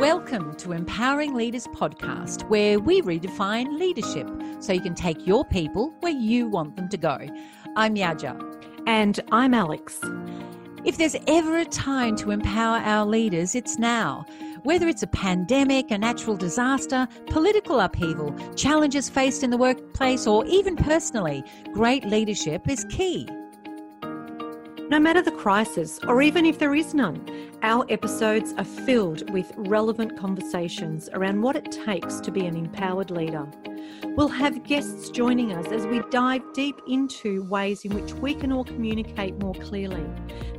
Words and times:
Welcome 0.00 0.54
to 0.54 0.72
Empowering 0.72 1.34
Leaders 1.34 1.66
podcast, 1.66 2.48
where 2.48 2.80
we 2.80 3.02
redefine 3.02 3.78
leadership 3.78 4.26
so 4.58 4.72
you 4.72 4.80
can 4.80 4.94
take 4.94 5.26
your 5.26 5.44
people 5.44 5.92
where 6.00 6.10
you 6.10 6.48
want 6.48 6.76
them 6.76 6.88
to 6.88 6.96
go. 6.96 7.18
I'm 7.76 7.96
Yaja. 7.96 8.34
And 8.86 9.20
I'm 9.30 9.52
Alex. 9.52 10.00
If 10.86 10.96
there's 10.96 11.16
ever 11.26 11.58
a 11.58 11.66
time 11.66 12.16
to 12.16 12.30
empower 12.30 12.78
our 12.78 13.04
leaders, 13.04 13.54
it's 13.54 13.78
now. 13.78 14.24
Whether 14.62 14.88
it's 14.88 15.02
a 15.02 15.06
pandemic, 15.06 15.90
a 15.90 15.98
natural 15.98 16.38
disaster, 16.38 17.06
political 17.26 17.78
upheaval, 17.78 18.34
challenges 18.56 19.10
faced 19.10 19.42
in 19.42 19.50
the 19.50 19.58
workplace, 19.58 20.26
or 20.26 20.46
even 20.46 20.76
personally, 20.76 21.44
great 21.74 22.06
leadership 22.06 22.70
is 22.70 22.86
key. 22.88 23.28
No 24.90 24.98
matter 24.98 25.22
the 25.22 25.30
crisis, 25.30 26.00
or 26.08 26.20
even 26.20 26.44
if 26.44 26.58
there 26.58 26.74
is 26.74 26.94
none, 26.94 27.24
our 27.62 27.86
episodes 27.88 28.52
are 28.58 28.64
filled 28.64 29.30
with 29.30 29.52
relevant 29.56 30.18
conversations 30.18 31.08
around 31.12 31.42
what 31.42 31.54
it 31.54 31.70
takes 31.70 32.18
to 32.18 32.32
be 32.32 32.44
an 32.44 32.56
empowered 32.56 33.12
leader. 33.12 33.46
We'll 34.16 34.26
have 34.26 34.64
guests 34.64 35.10
joining 35.10 35.52
us 35.52 35.68
as 35.68 35.86
we 35.86 36.02
dive 36.10 36.42
deep 36.54 36.80
into 36.88 37.44
ways 37.44 37.84
in 37.84 37.94
which 37.94 38.14
we 38.14 38.34
can 38.34 38.50
all 38.50 38.64
communicate 38.64 39.40
more 39.40 39.54
clearly, 39.54 40.04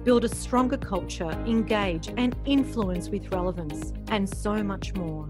build 0.05 0.23
a 0.23 0.33
stronger 0.33 0.77
culture, 0.77 1.31
engage 1.45 2.07
and 2.15 2.33
influence 2.45 3.09
with 3.09 3.33
relevance, 3.33 3.91
and 4.07 4.29
so 4.29 4.63
much 4.63 4.93
more. 4.95 5.27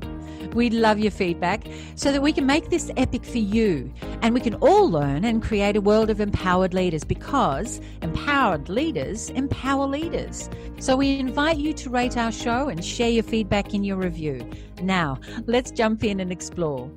We'd 0.54 0.74
love 0.74 1.00
your 1.00 1.12
feedback 1.12 1.64
so 1.96 2.12
that 2.12 2.22
we 2.22 2.34
can 2.34 2.46
make 2.46 2.70
this 2.70 2.92
epic 2.98 3.24
for 3.24 3.38
you 3.38 3.92
and 4.22 4.34
we 4.34 4.42
can 4.42 4.56
all 4.56 4.90
learn 4.90 5.24
and 5.26 5.42
create 5.42 5.76
a 5.76 5.82
world 5.82 6.10
of 6.10 6.20
empowered 6.20 6.74
leaders 6.74 7.04
because 7.04 7.80
empowered 8.02 8.70
leaders 8.70 9.30
empower 9.30 9.88
leaders. 9.88 10.50
So 10.80 10.98
we 10.98 11.20
invite 11.20 11.58
you 11.58 11.74
to 11.74 11.90
rate 11.90 12.18
our 12.18 12.32
show 12.32 12.70
and 12.70 12.84
share 12.84 13.10
your 13.10 13.24
feedback 13.24 13.74
in 13.74 13.84
your 13.84 13.98
review. 13.98 14.48
Now, 14.82 15.20
let's 15.46 15.72
jump 15.72 16.04
in 16.04 16.20
and 16.20 16.32
explore. 16.32 16.92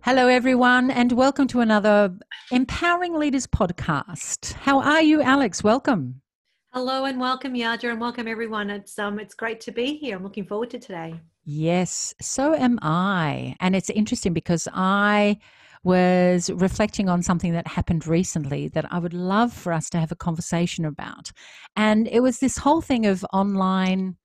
Hello, 0.00 0.28
everyone, 0.28 0.90
and 0.90 1.10
welcome 1.12 1.48
to 1.48 1.60
another 1.60 2.14
Empowering 2.52 3.18
Leaders 3.18 3.46
podcast. 3.46 4.52
How 4.52 4.80
are 4.80 5.02
you, 5.02 5.20
Alex? 5.20 5.64
Welcome. 5.64 6.20
Hello 6.76 7.06
and 7.06 7.18
welcome, 7.18 7.54
Yaja, 7.54 7.90
and 7.90 7.98
welcome 8.02 8.28
everyone. 8.28 8.68
It's 8.68 8.98
um, 8.98 9.18
it's 9.18 9.32
great 9.32 9.62
to 9.62 9.72
be 9.72 9.96
here. 9.96 10.14
I'm 10.14 10.22
looking 10.22 10.44
forward 10.44 10.68
to 10.72 10.78
today. 10.78 11.18
Yes, 11.46 12.12
so 12.20 12.54
am 12.54 12.78
I, 12.82 13.56
and 13.60 13.74
it's 13.74 13.88
interesting 13.88 14.34
because 14.34 14.68
I 14.74 15.38
was 15.84 16.50
reflecting 16.50 17.08
on 17.08 17.22
something 17.22 17.54
that 17.54 17.66
happened 17.66 18.06
recently 18.06 18.68
that 18.68 18.92
I 18.92 18.98
would 18.98 19.14
love 19.14 19.54
for 19.54 19.72
us 19.72 19.88
to 19.88 19.98
have 19.98 20.12
a 20.12 20.16
conversation 20.16 20.84
about, 20.84 21.32
and 21.76 22.08
it 22.08 22.20
was 22.20 22.40
this 22.40 22.58
whole 22.58 22.82
thing 22.82 23.06
of 23.06 23.24
online 23.32 24.18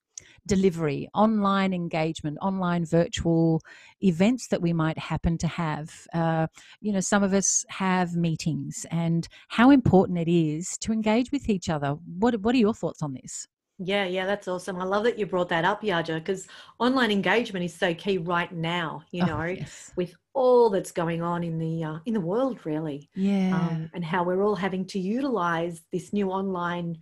delivery, 0.47 1.08
online 1.14 1.73
engagement, 1.73 2.38
online 2.42 2.86
virtual 2.86 3.61
events 4.02 4.47
that 4.47 4.61
we 4.61 4.73
might 4.73 4.97
happen 4.97 5.38
to 5.38 5.47
have. 5.47 6.08
Uh, 6.14 6.47
you 6.80 6.92
know, 6.92 7.00
some 7.00 7.23
of 7.23 7.34
us 7.34 7.66
have 7.70 8.16
meetings, 8.16 8.86
and 8.92 9.28
how 9.50 9.69
important 9.69 10.17
it 10.17 10.31
is 10.31 10.78
to 10.80 10.92
engage 10.92 11.31
with 11.31 11.50
each 11.50 11.69
other. 11.69 11.95
What 12.19 12.39
What 12.42 12.56
are 12.56 12.59
your 12.59 12.73
thoughts 12.73 13.02
on 13.02 13.14
this? 13.14 13.47
Yeah, 13.84 14.06
yeah, 14.06 14.28
that's 14.28 14.47
awesome. 14.47 14.80
I 14.80 14.84
love 14.84 15.03
that 15.06 15.17
you 15.17 15.25
brought 15.25 15.50
that 15.50 15.66
up, 15.66 15.81
Yaja, 15.81 16.16
because 16.16 16.47
online 16.78 17.09
engagement 17.09 17.66
is 17.66 17.73
so 17.73 17.95
key 17.95 18.19
right 18.19 18.52
now. 18.52 19.02
You 19.09 19.23
oh, 19.23 19.25
know, 19.25 19.42
oh, 19.42 19.45
yes. 19.45 19.92
with 19.95 20.14
all 20.34 20.69
that's 20.69 20.92
going 20.92 21.23
on 21.23 21.44
in 21.44 21.58
the 21.58 21.84
uh, 21.84 21.97
in 22.06 22.14
the 22.14 22.19
world, 22.19 22.64
really. 22.64 23.09
Yeah, 23.16 23.56
um, 23.56 23.89
and 23.95 24.06
how 24.06 24.23
we're 24.23 24.44
all 24.44 24.56
having 24.56 24.86
to 24.88 25.00
utilize 25.00 25.81
this 25.92 26.14
new 26.14 26.30
online 26.30 27.00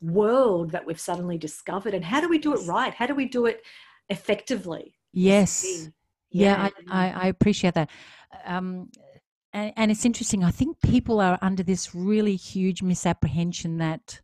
world 0.00 0.70
that 0.70 0.86
we've 0.86 1.00
suddenly 1.00 1.36
discovered 1.36 1.94
and 1.94 2.04
how 2.04 2.20
do 2.20 2.28
we 2.28 2.38
do 2.38 2.54
it 2.54 2.66
right 2.66 2.94
how 2.94 3.06
do 3.06 3.14
we 3.14 3.26
do 3.26 3.46
it 3.46 3.62
effectively 4.08 4.94
yes 5.12 5.88
yeah, 6.30 6.68
yeah 6.68 6.68
I, 6.90 7.10
I, 7.10 7.26
appreciate 7.26 7.74
that 7.74 7.90
um, 8.44 8.90
and, 9.52 9.72
and 9.76 9.90
it's 9.90 10.04
interesting 10.06 10.42
i 10.42 10.50
think 10.50 10.80
people 10.80 11.20
are 11.20 11.38
under 11.42 11.62
this 11.62 11.94
really 11.94 12.36
huge 12.36 12.82
misapprehension 12.82 13.78
that 13.78 14.20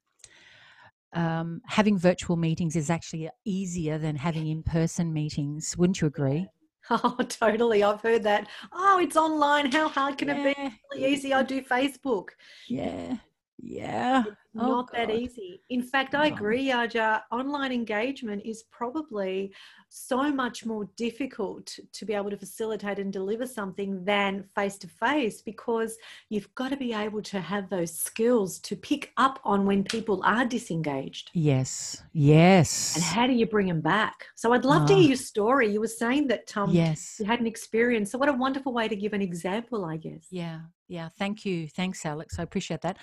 um, 1.12 1.60
having 1.66 1.98
virtual 1.98 2.36
meetings 2.36 2.76
is 2.76 2.90
actually 2.90 3.30
easier 3.44 3.98
than 3.98 4.16
having 4.16 4.46
in-person 4.46 5.12
meetings 5.12 5.76
wouldn't 5.76 6.00
you 6.00 6.06
agree 6.06 6.48
Oh, 6.90 7.16
totally. 7.28 7.82
I've 7.82 8.00
heard 8.00 8.22
that. 8.22 8.48
Oh, 8.72 9.00
it's 9.02 9.16
online. 9.16 9.72
How 9.72 9.88
hard 9.88 10.18
can 10.18 10.28
yeah. 10.28 10.36
it 10.36 10.56
be? 10.56 10.62
It's 10.62 10.74
really 10.94 11.12
easy. 11.12 11.34
I 11.34 11.42
do 11.42 11.60
Facebook. 11.60 12.28
Yeah. 12.68 13.16
Yeah. 13.58 14.24
Oh, 14.58 14.68
not 14.68 14.92
God. 14.92 15.08
that 15.08 15.10
easy. 15.10 15.62
In 15.70 15.82
fact, 15.82 16.14
I 16.14 16.26
agree, 16.26 16.68
Yaja. 16.68 17.22
Online 17.30 17.72
engagement 17.72 18.42
is 18.44 18.64
probably 18.70 19.52
so 19.88 20.32
much 20.32 20.66
more 20.66 20.88
difficult 20.96 21.78
to 21.92 22.04
be 22.04 22.12
able 22.12 22.30
to 22.30 22.36
facilitate 22.36 22.98
and 22.98 23.12
deliver 23.12 23.46
something 23.46 24.04
than 24.04 24.44
face 24.54 24.76
to 24.78 24.88
face 24.88 25.42
because 25.42 25.96
you've 26.28 26.52
got 26.54 26.70
to 26.70 26.76
be 26.76 26.92
able 26.92 27.22
to 27.22 27.40
have 27.40 27.70
those 27.70 27.96
skills 27.96 28.58
to 28.60 28.76
pick 28.76 29.12
up 29.16 29.38
on 29.44 29.64
when 29.64 29.84
people 29.84 30.20
are 30.24 30.44
disengaged. 30.44 31.30
Yes. 31.34 32.02
Yes. 32.12 32.96
And 32.96 33.04
how 33.04 33.26
do 33.26 33.32
you 33.32 33.46
bring 33.46 33.68
them 33.68 33.80
back? 33.80 34.26
So 34.34 34.52
I'd 34.52 34.64
love 34.64 34.82
oh. 34.82 34.86
to 34.88 34.92
ah. 34.94 34.96
hear 34.96 35.08
your 35.08 35.16
story. 35.16 35.72
You 35.72 35.80
were 35.80 35.86
saying 35.86 36.28
that 36.28 36.46
Tom, 36.46 36.70
yes. 36.70 37.16
you 37.18 37.26
had 37.26 37.40
an 37.40 37.46
experience. 37.46 38.10
So 38.10 38.18
what 38.18 38.28
a 38.28 38.32
wonderful 38.32 38.72
way 38.72 38.88
to 38.88 38.96
give 38.96 39.12
an 39.12 39.22
example, 39.22 39.84
I 39.84 39.96
guess. 39.96 40.26
Yeah. 40.30 40.60
Yeah. 40.88 41.08
Thank 41.18 41.44
you. 41.44 41.68
Thanks, 41.68 42.04
Alex. 42.04 42.38
I 42.38 42.42
appreciate 42.42 42.82
that. 42.82 42.96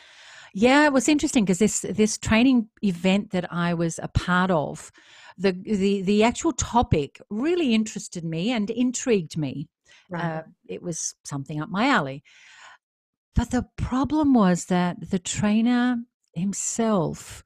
Yeah, 0.56 0.86
it 0.86 0.94
was 0.94 1.10
interesting 1.10 1.43
because 1.46 1.60
this 1.60 1.82
this 1.82 2.18
training 2.18 2.70
event 2.82 3.32
that 3.32 3.52
I 3.52 3.74
was 3.74 4.00
a 4.02 4.08
part 4.08 4.52
of, 4.52 4.92
the 5.38 5.52
the 5.52 6.02
the 6.02 6.24
actual 6.24 6.54
topic 6.54 7.22
really 7.30 7.74
interested 7.74 8.24
me 8.24 8.52
and 8.52 8.70
intrigued 8.70 9.38
me. 9.38 9.68
Right. 10.10 10.24
Uh, 10.24 10.42
it 10.68 10.82
was 10.82 11.16
something 11.24 11.62
up 11.62 11.70
my 11.70 11.88
alley. 11.88 12.24
But 13.36 13.52
the 13.52 13.66
problem 13.78 14.34
was 14.34 14.66
that 14.66 15.10
the 15.10 15.20
trainer 15.20 15.98
himself 16.34 17.44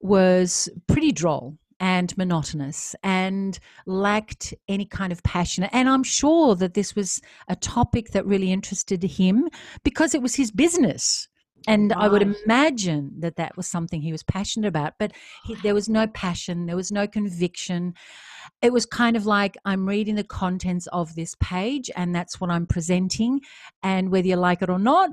was 0.00 0.68
pretty 0.86 1.12
droll 1.12 1.58
and 1.80 2.16
monotonous 2.16 2.94
and 3.02 3.58
lacked 3.86 4.54
any 4.68 4.86
kind 4.86 5.12
of 5.12 5.22
passion. 5.22 5.64
And 5.64 5.88
I'm 5.88 6.04
sure 6.04 6.54
that 6.56 6.74
this 6.74 6.94
was 6.94 7.20
a 7.48 7.56
topic 7.56 8.10
that 8.10 8.26
really 8.26 8.52
interested 8.52 9.02
him 9.02 9.48
because 9.82 10.14
it 10.14 10.22
was 10.22 10.36
his 10.36 10.50
business 10.50 11.28
and 11.66 11.90
right. 11.90 12.04
I 12.04 12.08
would 12.08 12.22
imagine 12.22 13.12
that 13.18 13.36
that 13.36 13.56
was 13.56 13.66
something 13.66 14.02
he 14.02 14.12
was 14.12 14.22
passionate 14.22 14.68
about, 14.68 14.94
but 14.98 15.12
he, 15.44 15.54
there 15.56 15.74
was 15.74 15.88
no 15.88 16.06
passion, 16.06 16.66
there 16.66 16.76
was 16.76 16.92
no 16.92 17.06
conviction. 17.06 17.94
It 18.62 18.72
was 18.72 18.86
kind 18.86 19.16
of 19.16 19.26
like 19.26 19.56
I'm 19.64 19.88
reading 19.88 20.14
the 20.14 20.24
contents 20.24 20.86
of 20.88 21.14
this 21.14 21.34
page, 21.40 21.90
and 21.96 22.14
that's 22.14 22.40
what 22.40 22.50
I'm 22.50 22.66
presenting, 22.66 23.40
and 23.82 24.10
whether 24.10 24.28
you 24.28 24.36
like 24.36 24.62
it 24.62 24.70
or 24.70 24.78
not, 24.78 25.10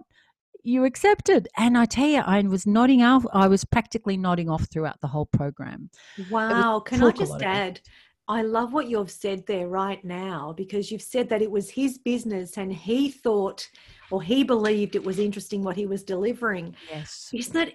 you 0.64 0.86
accept 0.86 1.30
it. 1.30 1.48
And 1.58 1.78
I 1.78 1.86
tell 1.86 2.08
you, 2.08 2.20
I 2.20 2.42
was 2.42 2.68
nodding 2.68 3.02
off. 3.02 3.26
I 3.34 3.48
was 3.48 3.66
practically 3.66 4.18
nodding 4.18 4.50
off 4.50 4.68
throughout 4.72 5.02
the 5.02 5.08
whole 5.08 5.26
program. 5.26 5.90
Wow! 6.30 6.82
Can 6.82 7.04
I 7.04 7.12
just 7.12 7.42
add? 7.42 7.82
I 8.28 8.44
love 8.44 8.72
what 8.72 8.88
you've 8.88 9.12
said 9.12 9.46
there 9.46 9.68
right 9.68 10.04
now 10.06 10.54
because 10.56 10.90
you've 10.90 11.02
said 11.02 11.28
that 11.30 11.42
it 11.42 11.52
was 11.52 11.70
his 11.70 11.98
business 11.98 12.58
and 12.58 12.72
he 12.72 13.10
thought 13.10 13.68
or 14.12 14.22
he 14.22 14.44
believed 14.44 14.96
it 14.96 15.04
was 15.04 15.20
interesting 15.20 15.64
what 15.64 15.76
he 15.76 15.86
was 15.86 16.04
delivering. 16.04 16.76
Yes. 16.90 17.30
Isn't 17.34 17.54
that 17.54 17.74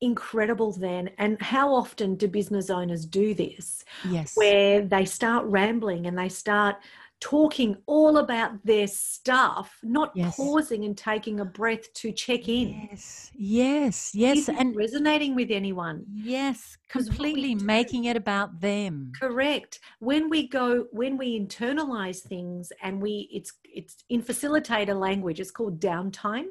incredible 0.00 0.72
then? 0.72 1.10
And 1.18 1.40
how 1.40 1.74
often 1.74 2.14
do 2.16 2.28
business 2.28 2.70
owners 2.70 3.06
do 3.06 3.34
this? 3.34 3.84
Yes. 4.08 4.32
Where 4.36 4.82
they 4.82 5.04
start 5.04 5.44
rambling 5.46 6.06
and 6.06 6.18
they 6.18 6.28
start 6.28 6.76
talking 7.24 7.74
all 7.86 8.18
about 8.18 8.52
their 8.66 8.86
stuff, 8.86 9.78
not 9.82 10.12
yes. 10.14 10.36
pausing 10.36 10.84
and 10.84 10.94
taking 10.94 11.40
a 11.40 11.44
breath 11.44 11.90
to 11.94 12.12
check 12.12 12.48
in. 12.48 12.86
Yes, 12.90 13.30
yes, 13.34 14.14
yes. 14.14 14.50
and 14.50 14.76
resonating 14.76 15.34
with 15.34 15.50
anyone. 15.50 16.04
Yes, 16.12 16.76
completely 16.90 17.54
making 17.54 18.04
it 18.04 18.18
about 18.18 18.60
them. 18.60 19.10
Correct. 19.18 19.80
When 20.00 20.28
we 20.28 20.48
go, 20.48 20.84
when 20.92 21.16
we 21.16 21.40
internalize 21.40 22.18
things 22.18 22.70
and 22.82 23.00
we, 23.00 23.30
it's, 23.32 23.54
it's 23.64 24.04
in 24.10 24.22
facilitator 24.22 24.94
language, 24.94 25.40
it's 25.40 25.50
called 25.50 25.80
downtime. 25.80 26.48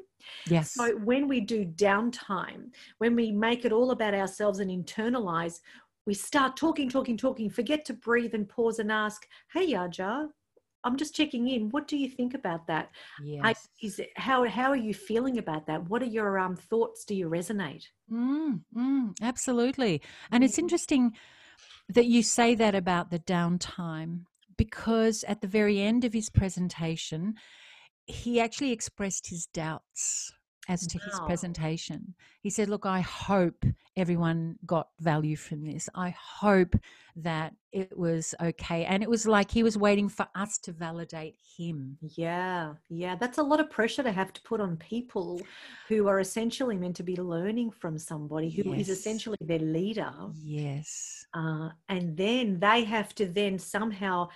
Yes. 0.48 0.72
So 0.72 0.96
when 1.04 1.28
we 1.28 1.40
do 1.40 1.64
downtime, 1.64 2.72
when 2.98 3.14
we 3.14 3.30
make 3.30 3.64
it 3.64 3.70
all 3.70 3.92
about 3.92 4.12
ourselves 4.12 4.58
and 4.58 4.72
internalize, 4.72 5.60
we 6.04 6.14
start 6.14 6.56
talking, 6.56 6.88
talking, 6.88 7.16
talking, 7.16 7.48
forget 7.48 7.84
to 7.84 7.92
breathe 7.92 8.34
and 8.34 8.48
pause 8.48 8.80
and 8.80 8.90
ask, 8.90 9.24
Hey, 9.52 9.72
Yaja, 9.72 10.30
I'm 10.84 10.96
just 10.96 11.14
checking 11.14 11.48
in. 11.48 11.70
What 11.70 11.88
do 11.88 11.96
you 11.96 12.08
think 12.08 12.34
about 12.34 12.66
that? 12.66 12.90
Yes. 13.22 13.40
I, 13.42 13.54
is 13.86 13.98
it, 13.98 14.10
how 14.16 14.44
how 14.44 14.70
are 14.70 14.76
you 14.76 14.94
feeling 14.94 15.38
about 15.38 15.66
that? 15.66 15.88
What 15.88 16.02
are 16.02 16.06
your 16.06 16.38
um, 16.38 16.56
thoughts? 16.56 17.04
Do 17.04 17.14
you 17.14 17.28
resonate? 17.28 17.84
Mm, 18.12 18.60
mm, 18.76 19.14
absolutely. 19.22 20.02
And 20.30 20.44
it's 20.44 20.56
mm. 20.56 20.64
interesting 20.64 21.12
that 21.88 22.06
you 22.06 22.22
say 22.22 22.54
that 22.54 22.74
about 22.74 23.10
the 23.10 23.18
downtime 23.18 24.22
because 24.56 25.24
at 25.24 25.40
the 25.40 25.48
very 25.48 25.80
end 25.80 26.04
of 26.04 26.12
his 26.12 26.30
presentation, 26.30 27.34
he 28.06 28.40
actually 28.40 28.72
expressed 28.72 29.28
his 29.28 29.46
doubts 29.46 30.32
as 30.68 30.86
to 30.86 30.98
his 30.98 31.20
presentation. 31.26 32.14
He 32.42 32.50
said, 32.50 32.68
Look, 32.68 32.86
I 32.86 33.00
hope 33.00 33.64
everyone 33.96 34.56
got 34.66 34.88
value 35.00 35.36
from 35.36 35.62
this. 35.64 35.88
I 35.94 36.14
hope 36.18 36.74
that 37.16 37.54
it 37.72 37.96
was 37.96 38.34
okay. 38.40 38.84
And 38.86 39.02
it 39.02 39.10
was 39.10 39.26
like 39.26 39.50
he 39.50 39.62
was 39.62 39.76
waiting 39.78 40.08
for 40.08 40.26
us 40.34 40.58
to 40.58 40.72
validate 40.72 41.36
him. 41.56 41.98
Yeah, 42.00 42.74
yeah, 42.88 43.14
that's 43.16 43.38
a 43.38 43.42
lot 43.42 43.60
of 43.60 43.70
pressure 43.70 44.02
to 44.02 44.10
have 44.12 44.32
to 44.32 44.42
put 44.42 44.60
on 44.60 44.76
people 44.78 45.40
who 45.88 46.08
are 46.08 46.20
essentially 46.20 46.76
meant 46.76 46.96
to 46.96 47.02
be 47.02 47.16
learning 47.16 47.70
from 47.70 47.98
somebody 47.98 48.50
who 48.50 48.72
is 48.72 48.88
Yes. 48.88 48.98
essentially 48.98 49.36
their 49.40 49.58
leader. 49.60 50.12
Yes. 50.42 51.26
Uh, 51.34 51.70
and 51.88 52.16
then 52.16 52.58
they 52.58 52.84
have 52.84 53.14
to 53.16 53.26
then 53.26 53.58
somehow, 53.58 54.28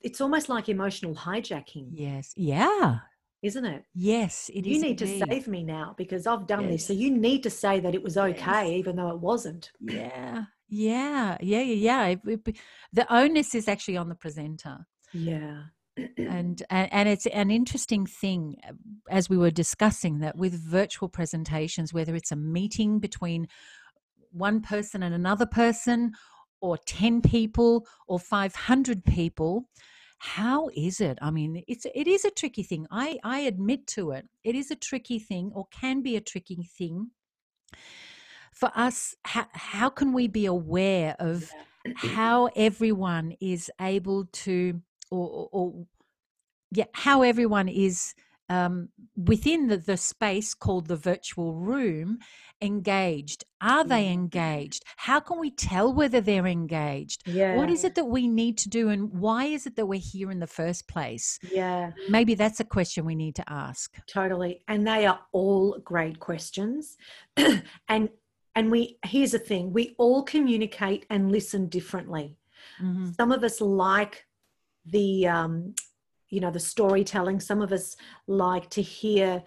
it's 0.00 0.20
almost 0.20 0.48
like 0.48 0.68
emotional 0.68 1.14
hijacking, 1.14 1.88
Yes. 1.92 2.32
Yeah. 2.36 2.98
Isn't 3.42 3.64
it? 3.64 3.84
Yes. 3.94 4.50
It 4.52 4.66
you 4.66 4.80
need 4.80 5.00
indeed. 5.00 5.20
to 5.20 5.26
save 5.26 5.48
me 5.48 5.62
now 5.62 5.94
because 5.96 6.26
I've 6.26 6.46
done 6.46 6.68
this. 6.68 6.86
So 6.86 6.92
you 6.92 7.10
need 7.10 7.42
to 7.44 7.50
say 7.50 7.80
that 7.80 7.94
it 7.94 8.02
was 8.02 8.16
okay, 8.16 8.68
Yes. 8.70 8.78
even 8.78 8.96
though 8.96 9.10
it 9.10 9.20
wasn't. 9.20 9.70
Yeah. 9.80 10.44
Yeah. 10.68 11.36
Yeah. 11.40 11.60
Yeah. 11.60 11.74
Yeah. 11.74 12.06
It- 12.06 12.20
it 12.46 12.56
the 12.92 13.06
onus 13.14 13.54
is 13.54 13.68
actually 13.68 13.96
on 13.96 14.08
the 14.08 14.14
presenter. 14.14 14.86
Yeah. 15.12 15.64
and 15.96 16.62
and 16.70 16.92
and 16.92 17.08
it's 17.08 17.26
an 17.26 17.50
interesting 17.50 18.04
thing 18.06 18.56
uh, 18.68 18.72
as 19.10 19.30
we 19.30 19.36
were 19.38 19.50
discussing 19.50 20.18
that 20.20 20.36
with 20.36 20.52
virtual 20.54 21.08
presentations 21.08 21.94
whether 21.94 22.14
it's 22.14 22.32
a 22.32 22.36
meeting 22.36 22.98
between 22.98 23.48
one 24.32 24.60
person 24.60 25.02
and 25.02 25.14
another 25.14 25.46
person 25.46 26.12
or 26.60 26.76
10 26.86 27.22
people 27.22 27.86
or 28.08 28.18
500 28.18 29.04
people 29.06 29.68
how 30.26 30.70
is 30.74 31.00
it? 31.00 31.18
I 31.22 31.30
mean 31.30 31.62
it's 31.68 31.86
it 31.94 32.06
is 32.06 32.24
a 32.24 32.30
tricky 32.30 32.62
thing. 32.62 32.86
I 32.90 33.18
i 33.22 33.40
admit 33.40 33.86
to 33.88 34.10
it. 34.10 34.28
It 34.42 34.54
is 34.54 34.70
a 34.70 34.76
tricky 34.76 35.18
thing 35.18 35.52
or 35.54 35.66
can 35.70 36.02
be 36.02 36.16
a 36.16 36.20
tricky 36.20 36.62
thing 36.78 37.10
for 38.52 38.70
us. 38.74 39.14
How, 39.24 39.46
how 39.52 39.88
can 39.90 40.12
we 40.12 40.26
be 40.26 40.46
aware 40.46 41.14
of 41.18 41.50
how 41.94 42.46
everyone 42.56 43.36
is 43.40 43.70
able 43.80 44.26
to 44.44 44.82
or, 45.10 45.28
or, 45.28 45.48
or 45.52 45.86
yeah 46.72 46.86
how 46.92 47.22
everyone 47.22 47.68
is 47.68 48.14
um, 48.48 48.88
within 49.16 49.66
the, 49.68 49.76
the 49.76 49.96
space 49.96 50.54
called 50.54 50.86
the 50.86 50.96
virtual 50.96 51.54
room 51.54 52.18
engaged 52.62 53.44
are 53.60 53.84
they 53.84 54.08
engaged 54.08 54.82
how 54.96 55.20
can 55.20 55.38
we 55.38 55.50
tell 55.50 55.92
whether 55.92 56.20
they're 56.22 56.46
engaged 56.46 57.22
Yeah. 57.26 57.54
what 57.56 57.68
is 57.70 57.84
it 57.84 57.94
that 57.96 58.06
we 58.06 58.26
need 58.28 58.56
to 58.58 58.70
do 58.70 58.88
and 58.88 59.12
why 59.12 59.44
is 59.44 59.66
it 59.66 59.76
that 59.76 59.86
we're 59.86 60.00
here 60.00 60.30
in 60.30 60.38
the 60.40 60.46
first 60.46 60.88
place 60.88 61.38
Yeah. 61.52 61.92
maybe 62.08 62.34
that's 62.34 62.60
a 62.60 62.64
question 62.64 63.04
we 63.04 63.14
need 63.14 63.34
to 63.36 63.44
ask 63.48 63.94
Totally. 64.06 64.62
And 64.68 64.86
they 64.86 65.06
are 65.06 65.20
all 65.32 65.78
great 65.84 66.18
questions. 66.18 66.96
and 67.88 68.08
and 68.54 68.70
we 68.70 68.98
here's 69.04 69.32
the 69.32 69.38
thing, 69.38 69.72
we 69.72 69.94
all 69.98 70.22
communicate 70.22 71.04
and 71.10 71.30
listen 71.30 71.66
differently. 71.68 72.36
Mhm. 72.82 73.14
Some 73.16 73.32
of 73.32 73.44
us 73.44 73.60
like 73.60 74.26
the 74.86 75.26
um 75.26 75.74
you 76.30 76.40
know 76.40 76.50
the 76.50 76.60
storytelling, 76.60 77.40
some 77.40 77.62
of 77.62 77.72
us 77.72 77.96
like 78.26 78.68
to 78.70 78.82
hear 78.82 79.42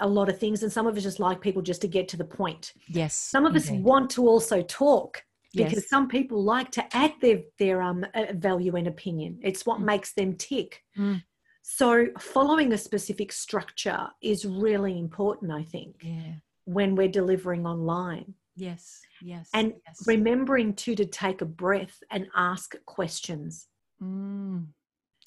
a 0.00 0.08
lot 0.08 0.28
of 0.28 0.38
things 0.38 0.62
and 0.62 0.72
some 0.72 0.86
of 0.86 0.96
us 0.96 1.02
just 1.02 1.20
like 1.20 1.40
people 1.40 1.62
just 1.62 1.80
to 1.82 1.88
get 1.88 2.08
to 2.08 2.16
the 2.16 2.24
point. 2.24 2.72
yes 2.88 3.14
Some 3.14 3.44
of 3.46 3.54
us 3.54 3.70
want 3.70 4.10
to 4.10 4.26
also 4.26 4.62
talk 4.62 5.22
because 5.54 5.74
Yes. 5.84 5.88
some 5.88 6.08
people 6.08 6.42
like 6.42 6.70
to 6.72 6.96
add 6.96 7.12
their 7.20 7.40
their 7.58 7.82
um 7.82 8.04
value 8.34 8.74
and 8.76 8.86
opinion. 8.88 9.38
It's 9.42 9.64
what 9.66 9.80
Mm. 9.80 9.84
makes 9.84 10.14
them 10.14 10.34
tick. 10.36 10.82
Mm. 10.96 11.22
So 11.62 12.06
following 12.18 12.72
a 12.72 12.78
specific 12.78 13.30
structure 13.32 14.08
is 14.20 14.44
really 14.44 14.98
important, 14.98 15.52
I 15.52 15.62
think, 15.62 15.96
yeah 16.02 16.34
when 16.64 16.94
we're 16.96 17.08
delivering 17.20 17.66
online. 17.66 18.34
yes 18.56 19.00
yes 19.20 19.48
And 19.54 19.74
yes. 19.86 19.96
Remembering 20.06 20.74
to 20.82 20.94
to 21.00 21.04
take 21.06 21.40
a 21.42 21.50
breath 21.64 21.96
and 22.10 22.22
ask 22.50 22.74
questions. 22.86 23.68
Mm. 24.00 24.66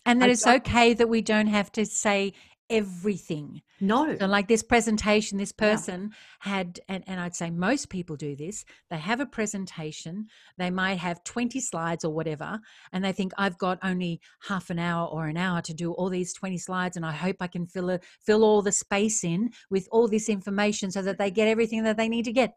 And 0.06 0.22
that 0.22 0.30
I- 0.30 0.32
it's 0.34 0.46
I- 0.46 0.56
okay 0.58 0.94
that 0.94 1.10
we 1.10 1.22
don't 1.22 1.48
have 1.48 1.72
to 1.74 1.86
say 1.86 2.34
everything. 2.70 3.62
No. 3.80 4.16
So, 4.18 4.26
like 4.26 4.48
this 4.48 4.64
presentation, 4.64 5.38
this 5.38 5.54
Yeah. 5.60 5.70
person 5.76 6.12
had, 6.40 6.80
and, 6.90 7.04
and 7.06 7.20
I'd 7.20 7.36
say 7.36 7.52
most 7.52 7.90
people 7.90 8.16
do 8.16 8.36
this, 8.36 8.66
they 8.90 8.98
have 8.98 9.20
a 9.20 9.26
presentation, 9.26 10.28
they 10.58 10.72
might 10.72 10.98
have 10.98 11.24
20 11.24 11.60
slides 11.60 12.04
or 12.04 12.12
whatever, 12.12 12.60
and 12.92 13.04
they 13.06 13.12
think, 13.12 13.34
I've 13.38 13.58
got 13.60 13.78
only 13.84 14.20
half 14.48 14.70
an 14.72 14.80
hour 14.80 15.08
or 15.08 15.28
an 15.28 15.38
hour 15.38 15.62
to 15.62 15.74
do 15.76 15.92
all 15.94 16.10
these 16.10 16.34
20 16.34 16.58
slides, 16.58 16.98
and 16.98 17.06
I 17.06 17.12
hope 17.12 17.38
I 17.40 17.48
can 17.48 17.68
fill, 17.68 17.92
a, 17.92 18.00
fill 18.26 18.44
all 18.44 18.62
the 18.64 18.72
space 18.72 19.24
in 19.24 19.52
with 19.70 19.88
all 19.92 20.08
this 20.08 20.28
information 20.28 20.90
so 20.92 21.02
that 21.04 21.18
they 21.20 21.30
get 21.32 21.48
everything 21.48 21.84
that 21.84 21.98
they 21.98 22.10
need 22.10 22.26
to 22.26 22.34
get. 22.34 22.56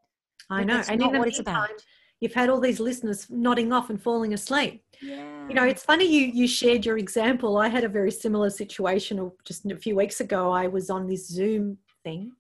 I 0.50 0.60
But 0.60 0.66
know. 0.68 0.82
And 0.88 1.02
in 1.02 1.12
the 1.12 1.18
what 1.18 1.28
it's 1.28 1.38
meantime, 1.38 1.56
about. 1.64 1.82
You've 2.20 2.34
had 2.34 2.50
all 2.50 2.60
these 2.60 2.80
listeners 2.80 3.26
nodding 3.30 3.72
off 3.72 3.90
and 3.90 4.00
falling 4.00 4.34
asleep. 4.34 4.82
Yeah. 5.00 5.48
You 5.48 5.54
know, 5.54 5.64
it's 5.64 5.84
funny 5.84 6.04
you 6.04 6.26
you 6.26 6.48
shared 6.48 6.84
your 6.84 6.98
example. 6.98 7.58
I 7.58 7.68
had 7.68 7.84
a 7.84 7.88
very 7.88 8.10
similar 8.10 8.50
situation 8.50 9.30
just 9.44 9.64
a 9.66 9.76
few 9.76 9.96
weeks 9.96 10.20
ago. 10.20 10.50
I 10.50 10.66
was 10.66 10.90
on 10.90 11.06
this 11.06 11.28
Zoom 11.28 11.78
thing, 12.04 12.32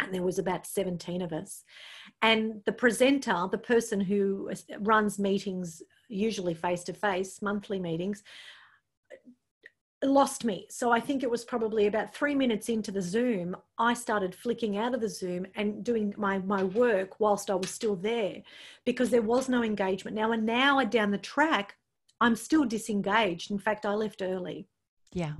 and 0.00 0.12
there 0.12 0.22
was 0.22 0.38
about 0.38 0.66
seventeen 0.66 1.22
of 1.22 1.32
us, 1.32 1.64
and 2.22 2.62
the 2.64 2.72
presenter, 2.72 3.46
the 3.50 3.58
person 3.58 4.00
who 4.00 4.50
runs 4.80 5.18
meetings, 5.18 5.82
usually 6.08 6.54
face 6.54 6.82
to 6.84 6.92
face, 6.92 7.42
monthly 7.42 7.78
meetings, 7.78 8.22
lost 10.02 10.44
me. 10.44 10.66
So 10.70 10.92
I 10.92 11.00
think 11.00 11.22
it 11.22 11.30
was 11.30 11.44
probably 11.44 11.86
about 11.86 12.14
three 12.14 12.34
minutes 12.34 12.68
into 12.68 12.92
the 12.92 13.02
Zoom, 13.02 13.56
I 13.78 13.94
started 13.94 14.34
flicking 14.34 14.76
out 14.76 14.94
of 14.94 15.00
the 15.00 15.08
Zoom 15.08 15.46
and 15.56 15.82
doing 15.84 16.14
my 16.16 16.38
my 16.38 16.62
work 16.64 17.18
whilst 17.20 17.50
I 17.50 17.54
was 17.56 17.70
still 17.70 17.96
there, 17.96 18.42
because 18.84 19.10
there 19.10 19.22
was 19.22 19.48
no 19.48 19.62
engagement. 19.62 20.16
Now 20.16 20.32
an 20.32 20.48
hour 20.48 20.84
down 20.84 21.10
the 21.10 21.18
track, 21.18 21.76
I'm 22.20 22.36
still 22.36 22.64
disengaged. 22.64 23.50
In 23.50 23.58
fact, 23.58 23.86
I 23.86 23.94
left 23.94 24.22
early. 24.22 24.68
yeah. 25.12 25.34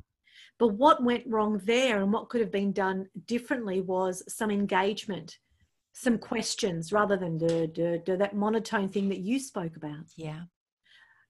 But 0.59 0.75
what 0.75 1.05
went 1.05 1.25
wrong 1.29 1.61
there 1.65 2.03
and 2.03 2.13
what 2.13 2.29
could 2.29 2.41
have 2.41 2.51
been 2.51 2.73
done 2.73 3.09
differently 3.27 3.81
was 3.81 4.25
some 4.27 4.51
engagement, 4.51 5.39
some 5.93 6.19
questions 6.19 6.93
rather 6.93 7.17
than 7.17 7.39
duh, 7.39 7.67
duh, 7.67 7.99
duh, 7.99 8.17
that 8.17 8.35
monotone 8.35 8.89
thing 8.89 9.09
that 9.11 9.21
you 9.21 9.39
spoke 9.39 9.77
about. 9.77 10.07
Yeah. 10.17 10.43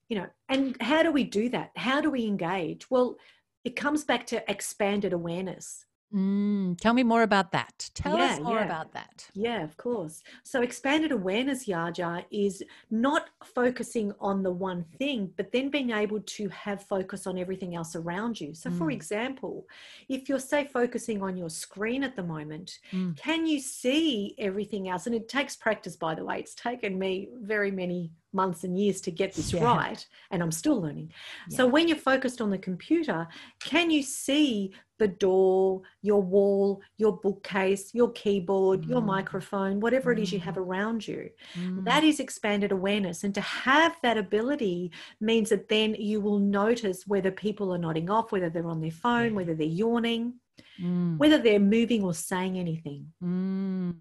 You 0.08 0.18
know, 0.18 0.26
and 0.48 0.76
how 0.80 1.02
do 1.02 1.12
we 1.12 1.24
do 1.24 1.48
that? 1.50 1.70
How 1.76 2.00
do 2.00 2.10
we 2.10 2.24
engage? 2.26 2.90
Well, 2.90 3.16
it 3.64 3.76
comes 3.76 4.04
back 4.04 4.26
to 4.28 4.50
expanded 4.50 5.12
awareness. 5.12 5.84
Mm, 6.14 6.80
tell 6.80 6.94
me 6.94 7.02
more 7.02 7.22
about 7.22 7.52
that. 7.52 7.90
Tell 7.92 8.16
us 8.16 8.40
more 8.40 8.60
yeah. 8.60 8.64
about 8.64 8.94
that. 8.94 9.28
Yeah, 9.34 9.62
of 9.62 9.76
course. 9.76 10.22
So 10.42 10.62
expanded 10.62 11.12
awareness, 11.12 11.66
Yaja, 11.66 12.24
is 12.30 12.62
not 12.90 13.28
focusing 13.44 14.14
on 14.18 14.42
the 14.42 14.50
one 14.50 14.84
thing, 14.98 15.30
but 15.36 15.52
then 15.52 15.68
being 15.68 15.90
able 15.90 16.20
to 16.20 16.48
have 16.48 16.82
focus 16.82 17.26
on 17.26 17.36
everything 17.38 17.74
else 17.74 17.94
around 17.94 18.40
you. 18.40 18.54
So, 18.54 18.70
for 18.70 18.86
Mm. 18.86 18.94
example, 18.94 19.66
if 20.08 20.30
you're, 20.30 20.40
say, 20.40 20.64
focusing 20.64 21.22
on 21.22 21.36
your 21.36 21.50
screen 21.50 22.02
at 22.02 22.16
the 22.16 22.22
moment, 22.22 22.78
Mm. 22.90 23.14
can 23.18 23.46
you 23.46 23.60
see 23.60 24.34
everything 24.38 24.88
else? 24.88 25.04
And 25.06 25.14
it 25.14 25.28
takes 25.28 25.56
practice, 25.56 25.94
by 25.96 26.14
the 26.14 26.24
way. 26.24 26.40
It's 26.40 26.54
taken 26.54 26.98
me 26.98 27.28
very 27.34 27.70
many 27.70 28.12
months 28.32 28.64
and 28.64 28.78
years 28.78 29.00
to 29.02 29.10
get 29.10 29.32
this 29.34 29.52
Yeah. 29.52 29.64
right, 29.64 30.06
and 30.30 30.42
I'm 30.42 30.52
still 30.52 30.80
learning. 30.80 31.12
So, 31.50 31.66
when 31.66 31.88
you're 31.88 31.96
focused 31.96 32.40
on 32.40 32.50
the 32.50 32.58
computer, 32.58 33.26
can 33.60 33.90
you 33.90 34.02
see 34.02 34.72
the 34.98 35.08
door, 35.08 35.82
your 36.02 36.20
wall, 36.20 36.82
your 36.96 37.16
bookcase, 37.18 37.94
your 37.94 38.10
keyboard, 38.12 38.84
your 38.84 39.00
Mm. 39.00 39.06
microphone, 39.06 39.78
whatever 39.80 40.10
it 40.10 40.18
is 40.18 40.32
you 40.32 40.40
have 40.40 40.58
around 40.58 41.06
you? 41.06 41.30
Mm. 41.54 41.84
That 41.84 42.02
is 42.02 42.18
expanded 42.18 42.72
awareness. 42.72 43.22
And 43.22 43.32
to 43.36 43.40
have 43.40 43.96
that 44.02 44.18
ability 44.18 44.90
means 45.20 45.50
that 45.50 45.68
then 45.68 45.94
you 45.94 46.20
will 46.20 46.40
notice 46.40 47.06
whether 47.06 47.30
people 47.30 47.72
are 47.72 47.78
nodding 47.78 48.10
off, 48.10 48.32
whether 48.32 48.50
they're 48.50 48.66
on 48.68 48.80
their 48.80 48.90
phone, 48.90 49.30
Yeah. 49.30 49.36
whether 49.36 49.54
they're 49.54 49.66
yawning, 49.66 50.40
Mm. 50.80 51.16
whether 51.18 51.38
they're 51.38 51.60
moving 51.60 52.02
or 52.02 52.12
saying 52.12 52.58
anything. 52.58 53.12
Mm. 53.22 53.98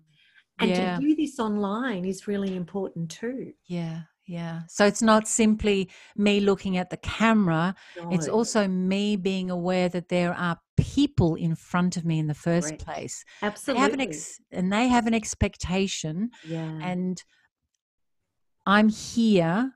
And 0.60 0.70
yeah. 0.72 0.98
to 0.98 1.02
do 1.06 1.16
this 1.16 1.38
online 1.40 2.06
is 2.06 2.28
really 2.28 2.56
important 2.56 3.12
too. 3.12 3.54
Yeah, 3.68 4.02
yeah. 4.28 4.62
So 4.68 4.86
it's 4.86 5.02
not 5.02 5.28
simply 5.28 5.90
me 6.16 6.40
looking 6.42 6.78
at 6.78 6.90
the 6.90 6.98
camera, 6.98 7.76
it's 8.12 8.28
also 8.28 8.68
me 8.68 9.16
being 9.16 9.50
aware 9.50 9.90
that 9.90 10.10
there 10.10 10.34
are 10.34 10.60
people 10.76 11.36
in 11.36 11.56
front 11.56 11.98
of 11.98 12.06
me 12.06 12.20
in 12.20 12.28
the 12.28 12.34
first 12.34 12.68
Correct. 12.70 12.86
place. 12.86 13.26
They 13.42 13.46
have 13.48 13.54
absolutely. 13.54 13.94
an 13.94 14.02
ex- 14.02 14.40
and 14.52 14.72
they 14.72 14.88
have 14.88 15.08
an 15.08 15.14
expectation 15.14 16.30
yeah. 16.46 16.80
and 16.82 17.24
I'm 18.66 18.90
here 18.90 19.74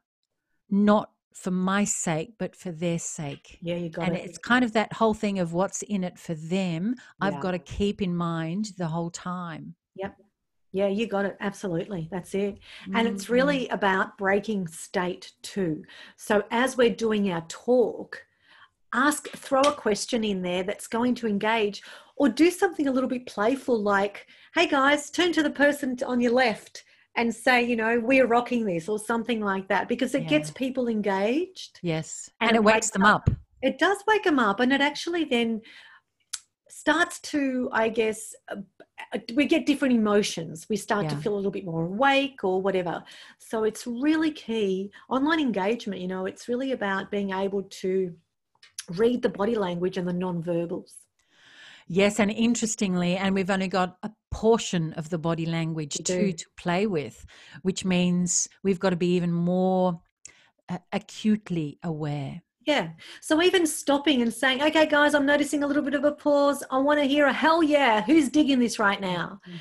not 0.70 1.12
for 1.34 1.52
my 1.52 1.86
sake 1.86 2.34
but 2.38 2.56
for 2.56 2.72
their 2.72 3.00
sake. 3.00 3.58
yeah, 3.62 3.76
you 3.76 3.90
got 3.90 4.08
And 4.08 4.18
it. 4.18 4.26
it's 4.26 4.38
kind 4.38 4.64
of 4.64 4.74
that 4.74 4.94
whole 4.94 5.14
thing 5.14 5.40
of 5.40 5.54
what's 5.54 5.82
in 5.82 6.04
it 6.04 6.20
for 6.20 6.36
them. 6.36 6.96
I've 7.20 7.40
got 7.40 7.52
to 7.52 7.60
keep 7.60 8.02
in 8.02 8.16
mind 8.16 8.74
the 8.78 8.88
whole 8.88 9.10
time. 9.10 9.76
Yeah, 10.72 10.88
you 10.88 11.06
got 11.08 11.26
it. 11.26 11.38
Absolutely. 11.40 12.08
That's 12.12 12.34
it. 12.34 12.58
And 12.96 13.08
it's 13.08 13.26
mm-hmm. 13.26 13.34
really 13.34 13.68
about 13.70 14.18
breaking 14.18 14.68
state 14.68 15.34
too. 15.42 15.84
So 16.16 16.44
as 16.50 16.78
we're 16.78 16.96
doing 16.96 17.32
our 17.32 17.42
talk, 17.50 18.26
ask, 18.94 19.28
throw 19.30 19.62
a 19.62 19.74
question 19.74 20.24
in 20.24 20.42
there 20.42 20.64
that's 20.64 20.88
going 20.88 21.16
to 21.16 21.28
engage, 21.28 21.82
or 22.22 22.30
do 22.30 22.52
something 22.52 22.88
a 22.88 22.92
little 22.92 23.10
bit 23.10 23.26
playful 23.26 23.82
like 23.82 24.28
hey 24.54 24.68
guys 24.68 25.10
turn 25.10 25.34
to 25.34 25.42
the 25.42 25.50
person 25.50 25.98
on 26.06 26.22
your 26.22 26.32
left 26.32 26.84
and 27.16 27.34
say 27.34 27.64
you 27.64 27.76
know 27.76 28.00
we're 28.00 28.28
rocking 28.28 28.64
this 28.64 28.88
or 28.88 29.00
something 29.00 29.42
like 29.42 29.68
that 29.68 29.88
because 29.88 30.14
it 30.14 30.24
Yeah. 30.24 30.30
gets 30.30 30.52
people 30.52 30.88
engaged 30.88 31.80
Yes. 31.82 32.30
And 32.40 32.52
And, 32.52 32.58
it 32.58 32.64
wakes 32.64 32.76
wakes 32.76 32.90
them 32.92 33.06
up. 33.06 33.28
it 33.64 33.80
does 33.80 33.98
wake 34.08 34.24
them 34.24 34.38
up 34.38 34.60
and 34.60 34.72
it 34.72 34.82
actually 34.82 35.24
then 35.24 35.62
starts 36.82 37.20
to 37.20 37.70
i 37.72 37.88
guess 37.88 38.34
uh, 38.50 38.56
we 39.36 39.46
get 39.46 39.66
different 39.66 39.94
emotions. 39.94 40.68
We 40.70 40.78
start 40.78 41.10
to 41.10 41.16
feel 41.16 41.34
a 41.34 41.40
little 41.40 41.52
bit 41.52 41.66
more 41.66 41.84
awake 41.86 42.44
or 42.44 42.62
whatever. 42.62 43.04
So 43.40 43.64
it's 43.64 43.86
really 43.86 44.32
key 44.32 44.92
online 45.10 45.40
engagement 45.40 46.02
you 46.02 46.08
know 46.08 46.26
it's 46.26 46.48
really 46.48 46.72
about 46.72 47.12
being 47.12 47.32
able 47.32 47.64
to 47.82 47.92
read 49.02 49.22
the 49.22 49.30
body 49.30 49.56
language 49.56 49.98
and 49.98 50.08
the 50.08 50.14
non-verbals. 50.14 50.96
Yes, 51.88 52.20
and 52.20 52.32
interestingly, 52.32 53.18
and 53.18 53.36
we've 53.36 53.50
only 53.50 53.68
got 53.68 53.98
a 54.02 54.12
portion 54.32 54.94
of 54.94 55.10
the 55.10 55.18
body 55.18 55.46
language 55.46 55.98
too 56.06 56.32
to 56.32 56.46
play 56.56 56.88
with, 56.88 57.26
which 57.64 57.84
means 57.84 58.48
we've 58.64 58.80
got 58.80 58.92
to 58.92 58.96
be 58.96 59.16
even 59.16 59.34
more 59.34 60.00
uh, 60.70 60.78
acutely 60.94 61.80
aware. 61.84 62.42
Yeah. 62.66 62.90
So 63.22 63.42
even 63.42 63.66
stopping 63.66 64.22
and 64.22 64.32
saying, 64.32 64.62
okay, 64.62 64.86
guys, 64.86 65.16
I'm 65.16 65.26
noticing 65.26 65.64
a 65.64 65.68
little 65.68 65.82
bit 65.82 65.96
of 65.96 66.04
a 66.04 66.12
pause. 66.12 66.64
I 66.70 66.78
want 66.78 67.00
to 67.00 67.06
hear 67.06 67.26
a 67.26 67.34
hell 67.34 67.64
yeah. 67.64 68.02
Who's 68.04 68.30
digging 68.30 68.60
this 68.60 68.80
right 68.80 69.02
now? 69.02 69.42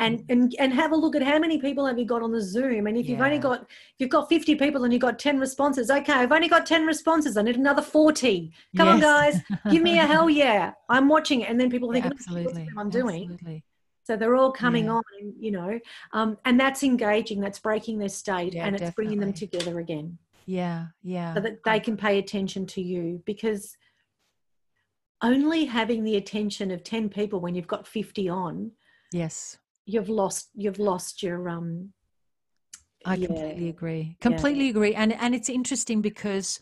And, 0.00 0.24
and 0.28 0.54
and 0.60 0.72
have 0.72 0.92
a 0.92 0.96
look 0.96 1.16
at 1.16 1.22
how 1.24 1.40
many 1.40 1.58
people 1.58 1.84
have 1.84 1.98
you 1.98 2.04
got 2.04 2.22
on 2.22 2.30
the 2.30 2.40
Zoom. 2.40 2.86
And 2.86 2.96
if 2.96 3.08
you've 3.08 3.20
only 3.20 3.38
got 3.38 3.62
if 3.62 3.96
you've 3.98 4.10
got 4.10 4.28
50 4.28 4.54
people 4.54 4.84
and 4.84 4.92
you've 4.92 5.02
got 5.02 5.18
10 5.18 5.40
responses, 5.40 5.90
okay, 5.90 6.12
I've 6.12 6.30
only 6.30 6.46
got 6.46 6.66
10 6.66 6.86
responses. 6.86 7.36
I 7.36 7.42
need 7.42 7.56
another 7.56 7.82
40. 7.82 8.52
Come 8.76 8.86
on, 8.88 9.00
guys, 9.00 9.40
give 9.72 9.82
me 9.82 9.98
a 9.98 10.06
hell 10.12 10.30
yeah. 10.30 10.72
I'm 10.88 11.08
watching 11.08 11.40
it. 11.40 11.48
And 11.50 11.58
then 11.58 11.68
people 11.68 11.88
Yeah, 11.92 12.02
think, 12.02 12.04
"Look, 12.04 12.12
what's 12.14 12.28
absolutely. 12.28 12.68
I'm 12.78 12.90
doing. 12.90 13.22
Absolutely. 13.32 13.64
So 14.04 14.16
they're 14.16 14.36
all 14.36 14.52
coming 14.52 14.84
Yeah. 14.84 14.92
on, 14.92 15.02
you 15.40 15.50
know, 15.50 15.80
um, 16.12 16.38
and 16.44 16.60
that's 16.60 16.84
engaging, 16.84 17.40
that's 17.40 17.58
breaking 17.58 17.98
their 17.98 18.08
state 18.08 18.54
Yeah, 18.54 18.66
and 18.66 18.76
it's 18.76 18.94
bringing 18.94 19.18
them 19.18 19.32
together 19.32 19.80
again 19.80 20.16
Yeah, 20.48 20.86
yeah. 21.02 21.34
so 21.34 21.40
that 21.40 21.62
they 21.62 21.78
can 21.78 21.98
pay 21.98 22.18
attention 22.18 22.64
to 22.68 22.80
you 22.80 23.22
because 23.26 23.76
only 25.22 25.66
having 25.66 26.04
the 26.04 26.16
attention 26.16 26.70
of 26.70 26.82
10 26.82 27.10
people 27.10 27.38
when 27.40 27.54
you've 27.54 27.66
got 27.66 27.86
50 27.86 28.30
on 28.30 28.70
yes. 29.12 29.58
you've 29.84 30.08
lost 30.08 30.48
you've 30.54 30.78
lost 30.78 31.22
your 31.22 31.50
um 31.50 31.92
I 33.04 33.14
yeah, 33.14 33.26
completely 33.26 33.68
agree. 33.68 34.16
Completely 34.20 34.68
agree. 34.70 34.94
And 34.94 35.12
and 35.12 35.34
it's 35.34 35.48
interesting 35.48 36.00
because 36.02 36.60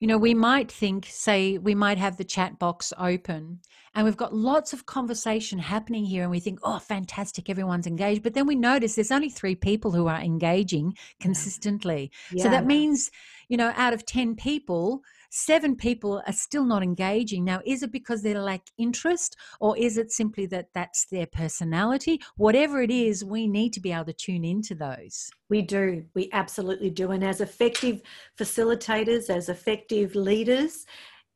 you 0.00 0.06
know, 0.06 0.18
we 0.18 0.34
might 0.34 0.70
think 0.70 1.06
say 1.08 1.58
we 1.58 1.74
might 1.74 1.98
have 1.98 2.16
the 2.16 2.24
chat 2.24 2.58
box 2.58 2.92
open 2.98 3.60
and 3.94 4.04
we've 4.04 4.16
got 4.16 4.34
lots 4.34 4.72
of 4.72 4.86
conversation 4.86 5.58
happening 5.58 6.04
here 6.04 6.22
and 6.22 6.30
we 6.30 6.40
think, 6.40 6.58
"Oh, 6.62 6.78
fantastic, 6.78 7.48
everyone's 7.48 7.86
engaged." 7.86 8.22
But 8.22 8.34
then 8.34 8.46
we 8.46 8.56
notice 8.56 8.94
there's 8.94 9.12
only 9.12 9.30
3 9.30 9.54
people 9.54 9.92
who 9.92 10.06
are 10.08 10.20
engaging 10.20 10.96
consistently. 11.20 12.10
So 12.36 12.48
that 12.48 12.66
means, 12.66 13.10
you 13.48 13.56
know, 13.56 13.72
out 13.76 13.92
of 13.94 14.04
10 14.04 14.34
people, 14.34 15.02
seven 15.36 15.74
people 15.74 16.22
are 16.26 16.32
still 16.32 16.64
not 16.64 16.82
engaging. 16.82 17.44
Now, 17.44 17.60
is 17.66 17.82
it 17.82 17.90
because 17.90 18.22
they 18.22 18.34
lack 18.34 18.62
interest 18.78 19.36
or 19.58 19.76
is 19.76 19.98
it 19.98 20.12
simply 20.12 20.46
that 20.46 20.68
that's 20.74 21.06
their 21.06 21.26
personality? 21.26 22.20
Whatever 22.36 22.82
it 22.82 22.90
is, 22.92 23.24
we 23.24 23.48
need 23.48 23.72
to 23.72 23.80
be 23.80 23.90
able 23.92 24.04
to 24.04 24.12
tune 24.12 24.44
into 24.44 24.74
those. 24.76 25.28
we 25.50 25.60
do 25.60 26.04
we 26.14 26.28
absolutely 26.32 26.90
do 26.90 27.10
and 27.10 27.24
as 27.24 27.40
effective 27.40 28.00
facilitators 28.38 29.28
as 29.30 29.48
effective 29.48 30.14
leaders 30.14 30.86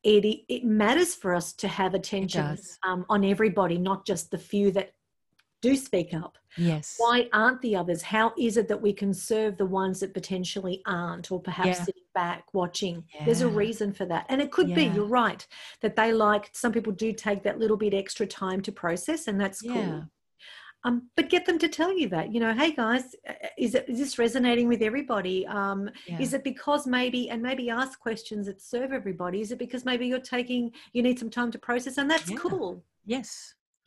it 0.05 0.25
it 0.49 0.64
matters 0.64 1.14
for 1.14 1.35
us 1.35 1.52
to 1.52 1.67
have 1.69 1.93
attention 1.95 2.57
um, 2.88 3.05
on 3.09 3.25
everybody 3.25 3.76
not 3.78 4.07
just 4.07 4.31
the 4.31 4.38
few 4.38 4.71
that 4.71 4.88
do 5.61 5.75
speak 5.76 6.14
up 6.14 6.38
Yes. 6.57 6.95
why 6.99 7.28
aren't 7.33 7.61
the 7.62 7.75
others 7.76 8.00
how 8.02 8.33
is 8.38 8.57
it 8.57 8.69
that 8.69 8.81
we 8.81 8.93
can 8.93 9.12
serve 9.12 9.57
the 9.59 9.67
ones 9.67 10.00
that 10.00 10.14
potentially 10.14 10.76
aren't 10.87 11.31
or 11.33 11.40
perhaps 11.40 11.69
Yeah. 11.78 11.85
sitting 11.85 12.08
back 12.21 12.43
watching 12.61 12.97
there's 13.25 13.45
a 13.49 13.53
reason 13.65 13.89
for 13.99 14.07
that 14.13 14.25
and 14.31 14.39
it 14.45 14.51
could 14.57 14.71
be 14.81 14.85
you're 14.95 15.15
right 15.23 15.43
that 15.83 15.95
they 15.99 16.11
like 16.29 16.45
some 16.63 16.73
people 16.77 16.93
do 17.05 17.11
take 17.27 17.41
that 17.45 17.59
little 17.63 17.77
bit 17.85 17.95
extra 18.03 18.27
time 18.43 18.61
to 18.67 18.73
process 18.85 19.21
and 19.29 19.37
that's 19.43 19.63
Yeah. 19.63 19.73
cool 19.75 19.97
um, 20.87 20.97
but 21.17 21.29
get 21.35 21.45
them 21.49 21.59
to 21.65 21.69
tell 21.79 21.93
you 22.01 22.07
that 22.15 22.27
you 22.33 22.41
know 22.45 22.53
hey 22.61 22.71
guys 22.85 23.05
uh, 23.31 23.33
is 23.65 23.73
it 23.79 23.85
is 23.93 23.99
this 24.03 24.15
resonating 24.25 24.67
with 24.73 24.83
everybody 24.91 25.39
um, 25.61 25.81
Yeah. 26.07 26.21
is 26.25 26.31
it 26.39 26.45
because 26.53 26.83
maybe 26.99 27.23
and 27.31 27.41
maybe 27.49 27.65
ask 27.83 27.93
questions 28.09 28.43
that 28.49 28.61
serve 28.75 28.91
everybody 29.01 29.39
is 29.45 29.51
it 29.55 29.59
because 29.65 29.85
maybe 29.91 30.05
you're 30.11 30.29
taking 30.37 30.63
you 30.95 31.03
need 31.07 31.19
some 31.23 31.33
time 31.39 31.51
to 31.55 31.59
process 31.69 31.99
and 32.01 32.09
that's 32.13 32.31
Yeah. 32.31 32.43
cool 32.45 32.71
Yes. 33.15 33.29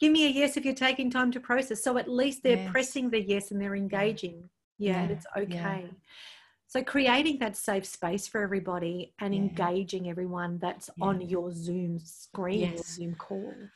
give 0.01 0.11
me 0.17 0.21
a 0.29 0.31
yes 0.41 0.51
if 0.57 0.63
you're 0.65 0.83
taking 0.87 1.09
time 1.17 1.31
to 1.35 1.39
process. 1.51 1.79
So 1.85 1.91
at 2.03 2.07
least 2.21 2.37
they're 2.43 2.63
Yes. 2.65 2.71
pressing 2.73 3.05
the 3.13 3.21
yes 3.33 3.45
and 3.51 3.57
they're 3.61 3.79
engaging. 3.85 4.37
Yeah, 4.85 4.99
and 5.01 5.09
Yeah, 5.11 5.15
it's 5.15 5.27
yeah. 5.35 5.89
So 6.71 6.81
creating 6.83 7.39
that 7.39 7.57
safe 7.57 7.85
space 7.85 8.29
for 8.29 8.41
everybody 8.41 9.13
and 9.19 9.31
Yeah. 9.31 9.35
engaging 9.35 10.09
everyone 10.09 10.57
that's 10.57 10.89
on 11.01 11.19
your 11.19 11.51
Zoom 11.51 11.99
screen 11.99 12.73
or 12.73 12.83
Yes. 12.83 12.87
Zoom 12.87 13.13
call. 13.15 13.71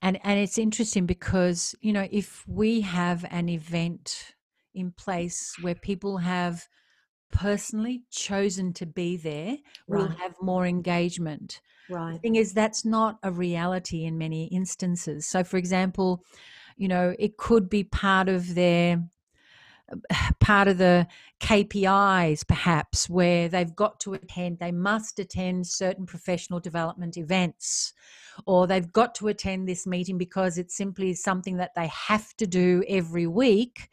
And 0.00 0.18
and 0.24 0.38
it's 0.40 0.58
interesting 0.58 1.06
because, 1.06 1.74
you 1.80 1.92
know, 1.92 2.08
if 2.10 2.46
we 2.48 2.80
have 2.80 3.24
an 3.30 3.48
event 3.48 4.34
in 4.74 4.90
place 4.92 5.58
where 5.58 5.74
people 5.74 6.18
have 6.18 6.68
personally 7.32 8.04
chosen 8.10 8.72
to 8.74 8.86
be 8.86 9.16
there, 9.16 9.58
we'll 9.88 10.08
have 10.20 10.34
more 10.42 10.66
engagement. 10.66 11.60
The 12.10 12.14
Right. 12.14 12.22
thing 12.22 12.36
is 12.36 12.54
that's 12.54 12.84
not 12.84 13.18
a 13.22 13.32
reality 13.32 14.04
in 14.04 14.18
many 14.18 14.46
instances. 14.46 15.26
So 15.26 15.44
for 15.44 15.58
example, 15.58 16.24
you 16.76 16.88
know, 16.88 17.14
it 17.18 17.38
could 17.38 17.70
be 17.70 17.84
part 17.84 18.28
of 18.28 18.54
their 18.56 19.04
part 20.40 20.68
of 20.68 20.78
the 20.78 21.06
KPIs 21.40 22.46
perhaps 22.46 23.08
where 23.10 23.48
they've 23.48 23.74
got 23.74 23.98
to 24.00 24.14
attend 24.14 24.58
they 24.58 24.72
must 24.72 25.18
attend 25.18 25.66
certain 25.66 26.06
professional 26.06 26.60
development 26.60 27.16
events 27.16 27.92
or 28.46 28.66
they've 28.66 28.92
got 28.92 29.14
to 29.16 29.28
attend 29.28 29.68
this 29.68 29.86
meeting 29.86 30.18
because 30.18 30.58
it's 30.58 30.76
simply 30.76 31.14
something 31.14 31.56
that 31.56 31.74
they 31.74 31.88
have 31.88 32.34
to 32.36 32.46
do 32.46 32.82
every 32.88 33.26
week 33.26 33.88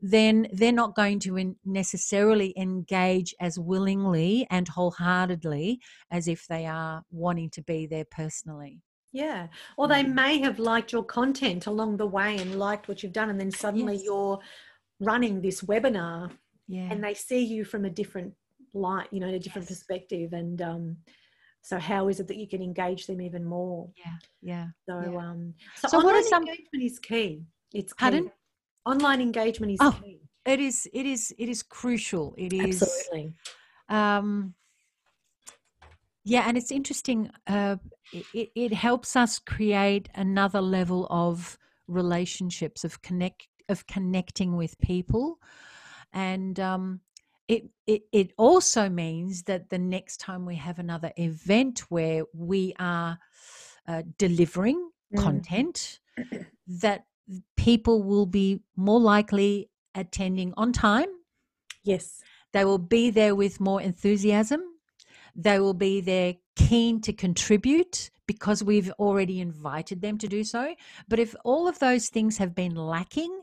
then 0.00 0.46
they're 0.52 0.70
not 0.72 0.94
going 0.94 1.18
to 1.18 1.56
necessarily 1.64 2.54
engage 2.56 3.34
as 3.40 3.58
willingly 3.58 4.46
and 4.50 4.68
wholeheartedly 4.68 5.80
as 6.10 6.28
if 6.28 6.46
they 6.46 6.66
are 6.66 7.02
wanting 7.10 7.50
to 7.50 7.62
be 7.62 7.86
there 7.86 8.04
personally 8.04 8.80
Yeah. 9.12 9.48
Or 9.78 9.88
they 9.88 10.04
Mm. 10.04 10.12
may 10.14 10.38
have 10.40 10.58
liked 10.58 10.92
your 10.92 11.02
content 11.02 11.66
along 11.66 11.96
the 11.96 12.06
way 12.06 12.36
and 12.36 12.58
liked 12.58 12.88
what 12.88 13.02
you've 13.02 13.14
done. 13.14 13.30
And 13.30 13.40
then 13.40 13.50
suddenly 13.50 13.94
Yes. 13.94 14.04
you're 14.04 14.38
running 15.00 15.40
this 15.40 15.62
webinar 15.62 16.30
yeah 16.66 16.88
and 16.90 17.02
they 17.02 17.14
see 17.14 17.42
you 17.44 17.64
from 17.64 17.84
a 17.84 17.90
different 17.90 18.32
light, 18.74 19.08
you 19.10 19.20
know, 19.20 19.28
a 19.28 19.38
different 19.38 19.68
Yes. 19.68 19.78
perspective. 19.78 20.32
And 20.34 20.60
um, 20.60 20.96
so 21.62 21.78
how 21.78 22.08
is 22.08 22.20
it 22.20 22.26
that 22.28 22.36
you 22.36 22.46
can 22.46 22.62
engage 22.62 23.06
them 23.06 23.20
even 23.20 23.44
more? 23.44 23.88
yeah 23.96 24.16
yeah 24.42 24.66
So, 24.88 25.00
Yeah. 25.00 25.16
um, 25.30 25.54
so, 25.76 25.88
So 25.88 25.98
what 26.00 26.14
are 26.14 26.22
some- 26.22 26.42
engagement 26.42 26.82
is 26.84 26.98
key. 26.98 27.44
It's 27.72 27.92
key. 27.92 27.98
Pardon? 28.02 28.30
Online 28.84 29.20
engagement 29.20 29.72
is 29.72 29.78
Oh, 29.82 29.98
key. 30.02 30.20
it 30.44 30.60
is 30.60 30.88
it 30.92 31.06
is 31.06 31.34
it 31.38 31.48
is 31.48 31.62
crucial 31.62 32.34
it 32.38 32.52
is 32.52 32.82
Absolutely. 32.82 33.34
um 33.88 34.54
yeah 36.24 36.44
and 36.46 36.56
it's 36.56 36.70
interesting 36.70 37.30
uh 37.46 37.76
it- 38.12 38.26
it, 38.34 38.48
it 38.54 38.72
helps 38.72 39.16
us 39.16 39.38
create 39.38 40.08
another 40.14 40.60
level 40.60 41.06
of 41.10 41.58
relationships 41.86 42.84
of 42.84 43.00
connect 43.02 43.48
of 43.68 43.86
connecting 43.86 44.56
with 44.56 44.78
people 44.78 45.38
and 46.12 46.58
um 46.60 47.00
it, 47.48 47.70
it 47.86 48.02
it 48.12 48.32
also 48.36 48.88
means 48.90 49.44
that 49.44 49.70
the 49.70 49.78
next 49.78 50.18
time 50.18 50.44
we 50.46 50.56
have 50.56 50.78
another 50.78 51.12
event 51.16 51.80
where 51.90 52.24
we 52.34 52.74
are 52.78 53.18
uh, 53.86 54.02
delivering 54.18 54.90
Mm. 55.12 55.22
content 55.22 56.00
that 56.66 57.06
people 57.56 58.02
will 58.02 58.26
be 58.26 58.60
more 58.76 59.00
likely 59.00 59.70
attending 59.94 60.52
on 60.56 60.72
time 60.72 61.08
Yes. 61.84 62.22
they 62.52 62.64
will 62.64 62.78
be 62.78 63.10
there 63.10 63.34
with 63.34 63.60
more 63.60 63.80
enthusiasm. 63.80 64.62
They 65.34 65.60
will 65.60 65.74
be 65.74 66.00
there 66.00 66.36
keen 66.56 67.00
to 67.02 67.12
contribute 67.12 68.10
because 68.28 68.62
we've 68.62 68.92
already 69.00 69.40
invited 69.40 70.00
them 70.00 70.18
to 70.18 70.28
do 70.28 70.44
so. 70.44 70.74
But 71.08 71.18
if 71.18 71.34
all 71.44 71.66
of 71.66 71.80
those 71.80 72.10
things 72.10 72.38
have 72.38 72.54
been 72.54 72.76
lacking, 72.76 73.40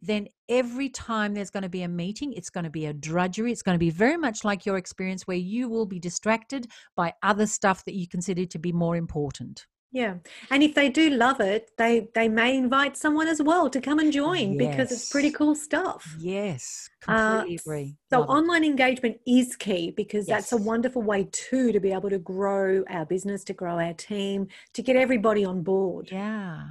then 0.00 0.28
every 0.48 0.88
time 0.88 1.34
there's 1.34 1.50
going 1.50 1.64
to 1.64 1.68
be 1.68 1.82
a 1.82 1.88
meeting, 1.88 2.32
it's 2.32 2.48
going 2.48 2.64
to 2.64 2.70
be 2.70 2.86
a 2.86 2.94
drudgery. 2.94 3.52
It's 3.52 3.62
going 3.62 3.74
to 3.74 3.78
be 3.78 3.90
very 3.90 4.16
much 4.16 4.44
like 4.44 4.64
your 4.64 4.78
experience 4.78 5.26
where 5.26 5.36
you 5.36 5.68
will 5.68 5.86
be 5.86 5.98
distracted 5.98 6.68
by 6.96 7.12
other 7.22 7.46
stuff 7.46 7.84
that 7.84 7.94
you 7.94 8.08
consider 8.08 8.46
to 8.46 8.58
be 8.58 8.72
more 8.72 8.96
important. 8.96 9.66
Yeah. 9.90 10.16
And 10.50 10.62
if 10.62 10.74
they 10.74 10.90
do 10.90 11.08
love 11.08 11.40
it, 11.40 11.70
they 11.78 12.08
they 12.14 12.28
may 12.28 12.56
invite 12.56 12.96
someone 12.96 13.26
as 13.26 13.40
well 13.42 13.70
to 13.70 13.80
come 13.80 13.98
and 13.98 14.12
join 14.12 14.58
because 14.58 14.92
it's 14.92 15.08
pretty 15.08 15.30
cool 15.30 15.54
stuff. 15.54 16.14
Yes, 16.18 16.90
Uh, 17.06 17.38
completely 17.38 17.56
agree. 17.64 17.96
So 18.10 18.20
Love 18.20 18.28
it. 18.28 18.32
online 18.32 18.64
engagement 18.64 19.16
is 19.26 19.56
key 19.56 19.90
because 19.90 20.26
that's 20.26 20.52
a 20.52 20.58
wonderful 20.58 21.00
way 21.02 21.28
too 21.32 21.72
to 21.72 21.80
be 21.80 21.92
able 21.92 22.10
to 22.10 22.18
grow 22.18 22.84
our 22.90 23.06
business, 23.06 23.44
to 23.44 23.54
grow 23.54 23.78
our 23.78 23.94
team, 23.94 24.48
to 24.74 24.82
get 24.82 24.96
everybody 24.96 25.44
on 25.44 25.62
board. 25.62 26.10
Yeah. 26.12 26.64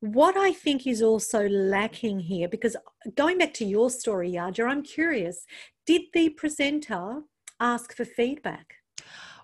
What 0.00 0.36
I 0.36 0.52
think 0.52 0.84
is 0.84 1.00
also 1.00 1.48
lacking 1.48 2.18
here, 2.20 2.48
because 2.48 2.74
going 3.14 3.38
back 3.38 3.54
to 3.54 3.64
your 3.64 3.88
story, 3.88 4.32
Yaja, 4.32 4.66
I'm 4.68 4.82
curious, 4.82 5.46
did 5.86 6.02
the 6.12 6.30
presenter 6.30 7.22
ask 7.60 7.94
for 7.96 8.04
feedback? 8.04 8.74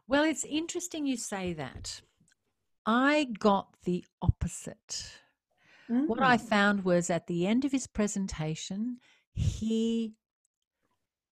Well, 0.08 0.24
it's 0.24 0.44
interesting 0.44 1.06
you 1.06 1.16
say 1.16 1.52
that. 1.52 2.00
I 2.88 3.24
got 3.38 3.74
the 3.84 4.04
opposite. 4.22 5.12
What 6.06 6.22
I 6.22 6.38
Mm, 6.38 6.38
found 6.38 6.84
was 6.84 7.10
at 7.10 7.26
the 7.26 7.46
end 7.46 7.64
of 7.64 7.72
his 7.72 7.86
presentation, 7.86 8.98
he 9.34 10.14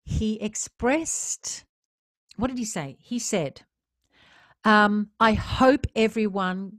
he 0.05 0.41
expressed 0.41 1.65
what 2.37 2.49
did 2.49 2.59
he 2.59 2.65
say? 2.65 2.97
He 3.01 3.19
said, 3.19 3.63
um, 4.65 5.11
I 5.21 5.35
hope 5.35 5.87
everyone 5.97 6.79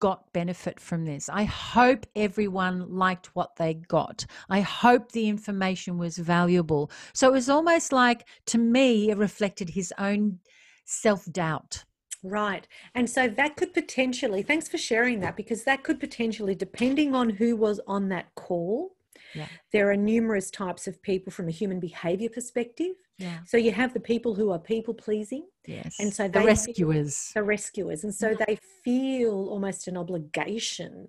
got 0.00 0.32
benefit 0.32 0.80
from 0.80 1.04
this. 1.06 1.28
I 1.30 1.44
hope 1.44 2.06
everyone 2.14 2.90
liked 2.96 3.34
what 3.34 3.56
they 3.56 3.74
got. 3.74 4.26
I 4.50 4.60
hope 4.60 5.12
the 5.12 5.28
information 5.28 5.98
was 5.98 6.18
valuable. 6.18 6.90
So 7.14 7.28
it 7.28 7.32
was 7.32 7.48
almost 7.48 7.92
like, 7.92 8.28
to 8.46 8.58
me, 8.58 9.10
it 9.10 9.18
reflected 9.18 9.70
his 9.70 9.92
own 9.98 10.40
self 10.84 11.24
doubt. 11.32 11.84
Right. 12.24 12.66
And 12.94 13.08
so 13.08 13.28
that 13.28 13.56
could 13.56 13.74
potentially, 13.74 14.42
thanks 14.42 14.66
for 14.66 14.78
sharing 14.78 15.20
that, 15.20 15.36
because 15.36 15.64
that 15.64 15.84
could 15.84 16.00
potentially, 16.00 16.54
depending 16.54 17.14
on 17.14 17.28
who 17.30 17.54
was 17.54 17.80
on 17.86 18.08
that 18.08 18.34
call, 18.34 18.96
Yeah. 19.34 19.48
there 19.72 19.90
are 19.90 19.96
numerous 19.96 20.50
types 20.50 20.86
of 20.86 21.00
people 21.02 21.30
from 21.30 21.48
a 21.48 21.50
human 21.50 21.80
behavior 21.80 22.30
perspective. 22.30 22.94
Yeah. 23.18 23.40
So 23.44 23.56
you 23.58 23.72
have 23.72 23.92
the 23.92 24.00
people 24.00 24.34
who 24.34 24.50
are 24.50 24.58
people 24.58 24.94
pleasing, 24.94 25.46
Yes. 25.66 25.96
And 26.00 26.12
so 26.12 26.26
the 26.28 26.40
rescuers. 26.40 27.30
the 27.34 27.42
rescuers, 27.42 28.04
and 28.04 28.14
so 28.14 28.34
Mhm. 28.34 28.46
they 28.46 28.56
feel 28.82 29.48
almost 29.50 29.86
an 29.86 29.96
obligation. 29.96 31.08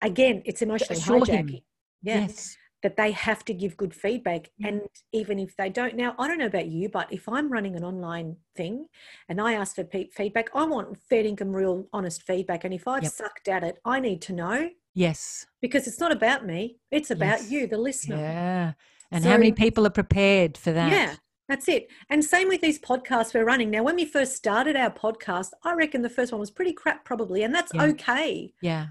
Again, 0.00 0.42
it's 0.44 0.62
emotional 0.62 0.98
assure 0.98 1.24
him. 1.26 1.46
hijacking. 1.48 1.62
Yes. 2.02 2.56
That 2.82 2.96
they 2.96 3.10
have 3.12 3.44
to 3.46 3.54
give 3.54 3.76
good 3.76 3.94
feedback. 3.94 4.50
Yeah. 4.58 4.68
And 4.68 4.80
even 5.12 5.38
if 5.38 5.56
they 5.56 5.70
don't, 5.70 5.96
now 5.96 6.14
I 6.18 6.28
don't 6.28 6.38
know 6.38 6.46
about 6.46 6.66
you, 6.68 6.88
but 6.88 7.10
if 7.12 7.28
I'm 7.28 7.50
running 7.50 7.74
an 7.74 7.82
online 7.82 8.36
thing 8.54 8.86
and 9.28 9.40
I 9.40 9.54
ask 9.54 9.74
for 9.74 9.82
pe- 9.84 10.10
feedback, 10.10 10.50
I 10.54 10.64
want 10.64 10.96
fair 11.08 11.24
income, 11.24 11.52
real 11.56 11.88
honest 11.92 12.22
feedback. 12.22 12.64
And 12.64 12.74
if 12.74 12.86
I've 12.86 13.02
Yep. 13.02 13.12
sucked 13.12 13.48
at 13.48 13.64
it, 13.64 13.78
I 13.84 13.98
need 13.98 14.20
to 14.22 14.32
know 14.34 14.70
Yes. 14.94 15.46
because 15.62 15.86
it's 15.88 15.98
not 15.98 16.12
about 16.12 16.44
me, 16.46 16.78
it's 16.90 17.10
about 17.10 17.40
Yes. 17.40 17.50
you, 17.50 17.66
the 17.66 17.78
listener. 17.78 18.16
Yeah. 18.16 18.72
And 19.10 19.24
how 19.24 19.36
many 19.38 19.52
people 19.52 19.86
are 19.86 19.90
prepared 19.90 20.56
for 20.58 20.72
that? 20.72 20.92
Yeah, 20.92 21.14
that's 21.48 21.68
it. 21.68 21.88
And 22.10 22.24
same 22.24 22.48
with 22.48 22.60
these 22.60 22.78
podcasts 22.78 23.32
we're 23.34 23.44
running. 23.44 23.70
Now, 23.70 23.84
when 23.84 23.96
we 23.96 24.04
first 24.04 24.36
started 24.36 24.76
our 24.76 24.90
podcast, 24.90 25.50
I 25.64 25.72
reckon 25.74 26.02
the 26.02 26.10
first 26.10 26.30
one 26.30 26.40
was 26.40 26.50
pretty 26.50 26.72
crap, 26.74 27.04
probably, 27.04 27.42
and 27.42 27.54
that's 27.54 27.72
Yeah. 27.74 27.84
okay. 27.84 28.52
Yeah. 28.60 28.86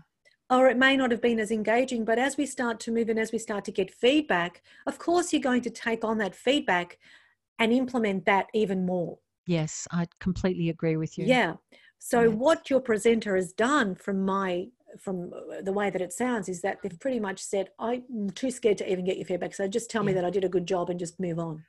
Or 0.50 0.68
it 0.70 0.78
may 0.78 0.96
not 0.96 1.12
have 1.12 1.22
been 1.22 1.40
as 1.40 1.52
engaging, 1.52 2.06
but 2.06 2.20
as 2.20 2.38
we 2.38 2.46
start 2.46 2.80
to 2.82 2.92
move 2.92 3.10
and 3.10 3.20
as 3.20 3.32
we 3.32 3.40
start 3.40 3.66
to 3.66 3.72
get 3.72 3.90
feedback, 3.90 4.62
of 4.86 5.00
course, 5.00 5.34
you're 5.34 5.42
going 5.42 5.64
to 5.64 5.72
take 5.72 6.04
on 6.04 6.20
that 6.20 6.36
feedback 6.36 7.00
and 7.58 7.74
implement 7.74 8.26
that 8.26 8.48
even 8.54 8.86
more. 8.86 9.18
Yes. 9.48 9.88
I 9.92 10.06
completely 10.20 10.70
agree 10.70 10.98
with 10.98 11.18
you. 11.18 11.26
Yeah. 11.26 11.56
So, 11.98 12.24
Yes. 12.24 12.34
what 12.36 12.70
your 12.70 12.80
presenter 12.80 13.36
has 13.36 13.54
done 13.54 13.96
from 13.96 14.24
my 14.24 14.68
from 15.00 15.34
uh, 15.34 15.62
the 15.62 15.74
way 15.74 15.90
that 15.90 16.02
it 16.02 16.14
sounds 16.14 16.48
is 16.48 16.62
that 16.62 16.82
they've 16.82 16.98
pretty 17.02 17.20
much 17.20 17.42
said 17.44 17.68
i'm 17.80 18.30
too 18.34 18.50
scared 18.50 18.78
to 18.78 18.90
even 18.90 19.04
get 19.04 19.18
your 19.18 19.26
feedback 19.26 19.54
so 19.54 19.68
just 19.68 19.90
tell 19.90 20.04
me 20.04 20.14
that 20.14 20.24
i 20.24 20.30
did 20.30 20.46
a 20.46 20.48
good 20.48 20.66
job 20.66 20.90
and 20.90 20.98
just 20.98 21.20
move 21.20 21.38
on 21.38 21.62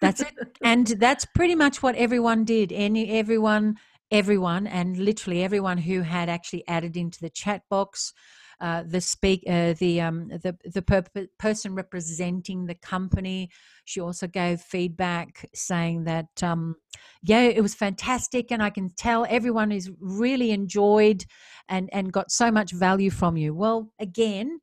That's 0.00 0.22
it. 0.22 0.32
and 0.62 0.86
that's 0.86 1.26
pretty 1.26 1.54
much 1.54 1.82
what 1.82 1.94
everyone 1.96 2.44
did. 2.44 2.72
Any 2.72 3.10
everyone, 3.18 3.76
everyone, 4.10 4.66
and 4.66 4.96
literally 4.96 5.42
everyone 5.42 5.78
who 5.78 6.02
had 6.02 6.28
actually 6.28 6.66
added 6.68 6.96
into 6.96 7.20
the 7.20 7.30
chat 7.30 7.62
box, 7.70 8.12
uh, 8.60 8.82
the 8.86 9.00
speak, 9.00 9.42
uh, 9.48 9.74
the 9.78 10.00
um, 10.00 10.28
the 10.28 10.56
the 10.64 10.82
per- 10.82 11.04
person 11.38 11.74
representing 11.74 12.66
the 12.66 12.74
company. 12.74 13.50
She 13.84 14.00
also 14.00 14.26
gave 14.26 14.60
feedback 14.60 15.48
saying 15.54 16.04
that 16.04 16.42
um, 16.42 16.76
yeah, 17.22 17.42
it 17.42 17.62
was 17.62 17.74
fantastic, 17.74 18.52
and 18.52 18.62
I 18.62 18.70
can 18.70 18.90
tell 18.96 19.26
everyone 19.28 19.72
is 19.72 19.90
really 19.98 20.50
enjoyed 20.50 21.24
and 21.68 21.88
and 21.92 22.12
got 22.12 22.30
so 22.30 22.50
much 22.50 22.72
value 22.72 23.10
from 23.10 23.36
you. 23.36 23.54
Well, 23.54 23.92
again. 23.98 24.60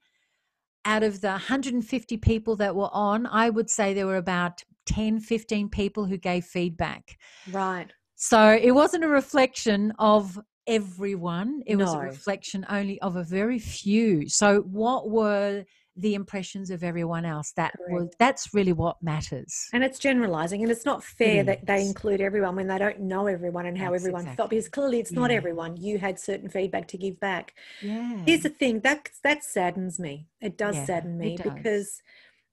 Out 0.85 1.03
of 1.03 1.19
the 1.19 1.31
150 1.31 2.15
people 2.15 2.55
that 2.55 2.73
were 2.73 2.87
on, 2.93 3.25
I 3.25 3.49
would 3.49 3.69
say 3.69 3.93
there 3.93 4.05
were 4.05 4.15
about 4.15 4.63
10, 4.85 5.19
15 5.19 5.67
people 5.67 6.05
who 6.05 6.17
gave 6.17 6.45
feedback. 6.45 7.17
right 7.51 7.91
So 8.19 8.49
it 8.49 8.71
wasn't 8.71 9.03
a 9.03 9.07
reflection 9.07 9.93
of 9.99 10.39
everyone, 10.65 11.61
it 11.67 11.75
was 11.75 11.93
a 11.93 11.99
reflection 11.99 12.65
only 12.67 12.99
of 13.01 13.15
a 13.15 13.23
very 13.23 13.59
few. 13.59 14.27
So, 14.27 14.61
what 14.61 15.09
were 15.09 15.63
the 15.95 16.15
impressions 16.15 16.71
of 16.71 16.83
everyone 16.83 17.25
else? 17.25 17.53
That 17.55 17.73
was 17.89 18.09
that's 18.17 18.55
really 18.55 18.73
what 18.73 18.97
matters. 19.03 19.69
And 19.71 19.83
it's 19.83 19.99
generalizing, 19.99 20.63
and 20.63 20.71
it's 20.71 20.83
not 20.83 21.03
fair 21.03 21.43
that 21.43 21.67
they 21.67 21.85
include 21.85 22.19
everyone 22.19 22.55
when 22.55 22.67
they 22.67 22.79
don't 22.79 23.01
know 23.01 23.27
everyone 23.27 23.67
and 23.67 23.77
how 23.77 23.91
That's 23.91 24.03
everyone 24.03 24.35
felt. 24.35 24.49
Because 24.49 24.67
clearly, 24.67 24.99
it's 24.99 25.11
not 25.11 25.29
everyone. 25.29 25.77
You 25.77 25.99
had 25.99 26.19
certain 26.19 26.49
feedback 26.49 26.87
to 26.89 26.97
give 26.97 27.19
back. 27.19 27.53
Yeah. 27.83 28.23
Here's 28.25 28.41
the 28.41 28.49
thing 28.49 28.79
that 28.79 29.09
that 29.23 29.43
saddens 29.43 29.99
me. 29.99 30.27
It 30.41 30.57
does 30.57 30.75
Yeah, 30.75 30.85
sadden 30.85 31.19
me 31.19 31.37
does. 31.37 31.53
because, 31.53 32.01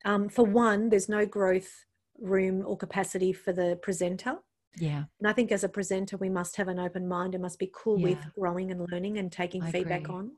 um, 0.04 0.28
for 0.28 0.44
one, 0.44 0.90
there's 0.90 1.08
no 1.08 1.24
growth 1.24 1.86
room 2.20 2.62
or 2.66 2.76
capacity 2.76 3.32
for 3.32 3.52
the 3.54 3.78
presenter. 3.82 4.36
Yeah. 4.76 5.04
And 5.18 5.28
I 5.28 5.32
think 5.32 5.52
as 5.52 5.64
a 5.64 5.68
presenter, 5.68 6.16
we 6.16 6.28
must 6.28 6.56
have 6.56 6.68
an 6.68 6.78
open 6.78 7.06
mind 7.08 7.34
and 7.34 7.42
must 7.42 7.58
be 7.58 7.70
cool 7.74 7.98
with 8.00 8.18
growing 8.38 8.70
and 8.70 8.86
learning 8.90 9.18
and 9.18 9.30
taking 9.30 9.62
I 9.62 9.70
feedback 9.70 10.02
agree. 10.04 10.14
on 10.16 10.30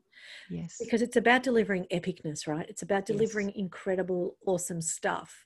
Yes. 0.49 0.77
because 0.79 1.01
it's 1.01 1.15
about 1.15 1.43
delivering 1.43 1.85
epicness, 1.91 2.47
right? 2.47 2.67
It's 2.69 2.81
about 2.83 3.07
Yes. 3.09 3.17
delivering 3.17 3.51
incredible, 3.55 4.37
awesome 4.45 4.81
stuff. 4.81 5.45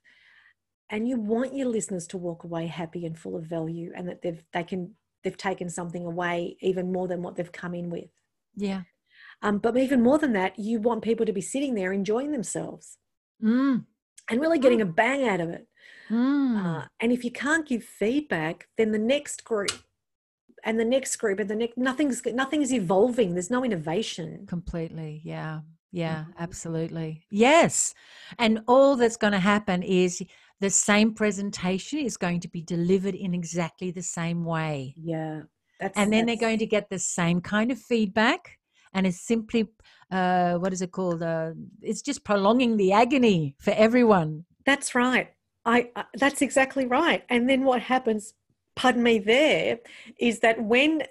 And 0.90 1.08
you 1.08 1.18
want 1.18 1.56
your 1.56 1.68
listeners 1.68 2.06
to 2.08 2.18
walk 2.18 2.44
away 2.44 2.68
happy 2.68 3.06
and 3.06 3.18
full 3.18 3.36
of 3.38 3.46
value 3.46 3.92
and 3.96 4.08
that 4.10 4.22
they've 4.22 4.44
they 4.52 4.64
can 4.64 4.96
they've 5.24 5.38
taken 5.38 5.70
something 5.70 6.06
away 6.06 6.58
even 6.62 6.92
more 6.92 7.08
than 7.08 7.22
what 7.22 7.36
they've 7.36 7.52
come 7.52 7.74
in 7.76 7.90
with. 7.90 8.10
yeah. 8.56 8.82
Um, 9.44 9.58
but 9.58 9.76
even 9.78 10.04
more 10.04 10.20
than 10.20 10.34
that, 10.34 10.60
you 10.60 10.80
want 10.80 11.02
people 11.04 11.26
to 11.26 11.34
be 11.34 11.42
sitting 11.42 11.74
there 11.76 11.92
enjoying 11.94 12.32
themselves 12.32 12.98
Mm. 13.42 13.86
and 14.30 14.40
really 14.42 14.60
getting 14.60 14.82
a 14.82 14.86
bang 14.86 15.28
out 15.28 15.40
of 15.42 15.50
it. 15.50 15.68
Mm. 16.12 16.66
Uh, 16.66 16.86
and 17.00 17.12
if 17.12 17.24
you 17.24 17.32
can't 17.32 17.68
give 17.68 17.84
feedback, 17.84 18.68
then 18.78 18.92
the 18.92 19.00
next 19.00 19.44
group 19.44 19.72
and 20.64 20.80
the 20.80 20.86
next 20.86 21.16
group 21.16 21.40
and 21.40 21.50
the 21.50 21.56
next 21.56 21.78
nothing's 21.78 22.22
nothing's 22.26 22.74
evolving. 22.74 23.34
There's 23.34 23.50
no 23.50 23.64
innovation. 23.64 24.46
Completely. 24.48 25.22
Yeah. 25.24 25.62
Yeah, 25.94 26.24
Mhm. 26.24 26.34
absolutely. 26.40 27.26
Yes. 27.30 27.94
And 28.40 28.64
all 28.66 28.96
that's 28.96 29.18
going 29.18 29.34
to 29.34 29.40
happen 29.40 29.84
is 29.84 30.24
the 30.62 30.70
same 30.70 31.14
presentation 31.14 32.00
is 32.00 32.16
going 32.16 32.40
to 32.42 32.48
be 32.48 32.62
delivered 32.62 33.16
in 33.16 33.34
exactly 33.34 33.92
the 33.92 34.02
same 34.04 34.46
way. 34.46 34.94
Yeah, 34.96 35.42
that's 35.82 35.98
And 35.98 36.14
then 36.14 36.28
they're 36.28 36.38
going 36.38 36.60
to 36.60 36.66
get 36.66 36.90
the 36.90 37.00
same 37.00 37.42
kind 37.42 37.72
of 37.72 37.78
feedback. 37.80 38.58
And 38.94 39.06
it's 39.06 39.20
simply, 39.20 39.68
uh, 40.12 40.56
what 40.60 40.72
is 40.72 40.82
it 40.82 40.92
called? 40.92 41.24
Uh, 41.24 41.54
it's 41.82 42.02
just 42.02 42.24
prolonging 42.24 42.78
the 42.78 42.94
agony 42.94 43.56
for 43.60 43.72
everyone. 43.72 44.46
That's 44.66 44.96
right. 44.96 45.34
I, 45.66 45.90
I 45.96 46.06
that's 46.16 46.42
exactly 46.42 46.86
right. 46.86 47.24
And 47.30 47.50
then 47.50 47.64
what 47.64 47.82
happens, 47.82 48.34
pardon 48.76 49.04
me 49.04 49.20
there, 49.20 49.80
is 50.20 50.40
that 50.40 50.62
when 50.64 51.04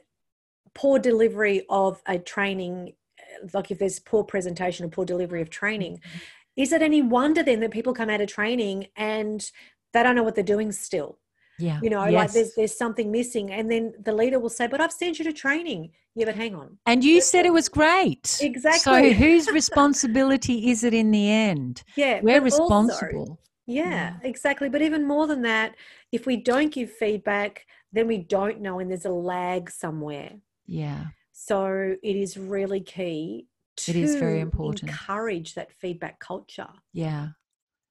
poor 0.74 0.98
delivery 0.98 1.64
of 1.68 2.02
a 2.06 2.18
training 2.18 2.92
uh, 3.18 3.48
like 3.54 3.70
if 3.70 3.78
there's 3.78 3.98
poor 4.00 4.24
presentation 4.24 4.86
or 4.86 4.88
poor 4.88 5.04
delivery 5.04 5.42
of 5.42 5.50
training, 5.50 5.94
Mm-hmm. 5.98 6.18
is 6.62 6.72
it 6.72 6.82
any 6.82 7.02
wonder 7.02 7.42
then 7.42 7.60
that 7.60 7.70
people 7.70 7.94
come 7.94 8.10
out 8.10 8.20
of 8.20 8.28
training 8.28 8.88
and 8.96 9.50
they 9.92 10.02
don't 10.02 10.14
know 10.16 10.22
what 10.22 10.34
they're 10.34 10.44
doing 10.44 10.72
still? 10.72 11.18
Yeah. 11.58 11.78
You 11.82 11.90
know, 11.90 12.04
like 12.08 12.32
there's 12.32 12.54
there's 12.54 12.76
something 12.76 13.10
missing. 13.12 13.52
And 13.52 13.70
then 13.70 13.92
the 14.02 14.12
leader 14.14 14.38
will 14.40 14.48
say, 14.48 14.66
But 14.66 14.80
I've 14.80 14.92
sent 14.92 15.18
you 15.18 15.24
to 15.26 15.32
training. 15.32 15.90
Yeah, 16.16 16.24
but 16.24 16.34
hang 16.34 16.54
on. 16.56 16.78
And 16.86 17.04
you 17.04 17.20
said 17.20 17.44
it 17.46 17.52
was 17.52 17.68
great. 17.68 18.38
Exactly. 18.40 18.80
So 18.80 19.12
whose 19.12 19.46
responsibility 19.62 20.70
is 20.70 20.82
it 20.84 20.92
in 20.94 21.10
the 21.12 21.30
end? 21.30 21.82
Yeah. 21.96 22.20
We're 22.22 22.40
but 22.40 22.50
also- 22.52 22.62
responsible. 22.64 23.38
Yeah, 23.70 24.14
exactly. 24.22 24.68
But 24.68 24.82
even 24.82 25.06
more 25.06 25.26
than 25.26 25.42
that, 25.42 25.76
if 26.12 26.26
we 26.26 26.36
don't 26.36 26.72
give 26.72 26.90
feedback, 26.90 27.66
then 27.92 28.06
we 28.06 28.18
don't 28.18 28.60
know, 28.60 28.78
and 28.78 28.90
there's 28.90 29.04
a 29.04 29.10
lag 29.10 29.70
somewhere. 29.70 30.32
Yeah. 30.66 31.06
So 31.32 31.96
it 32.02 32.16
is 32.16 32.36
really 32.36 32.80
key 32.80 33.46
to 33.76 33.90
It 33.90 33.96
is 33.96 34.16
very 34.16 34.40
important. 34.40 34.90
encourage 34.90 35.54
that 35.54 35.72
feedback 35.72 36.18
culture 36.18 36.68
Yeah. 36.92 37.28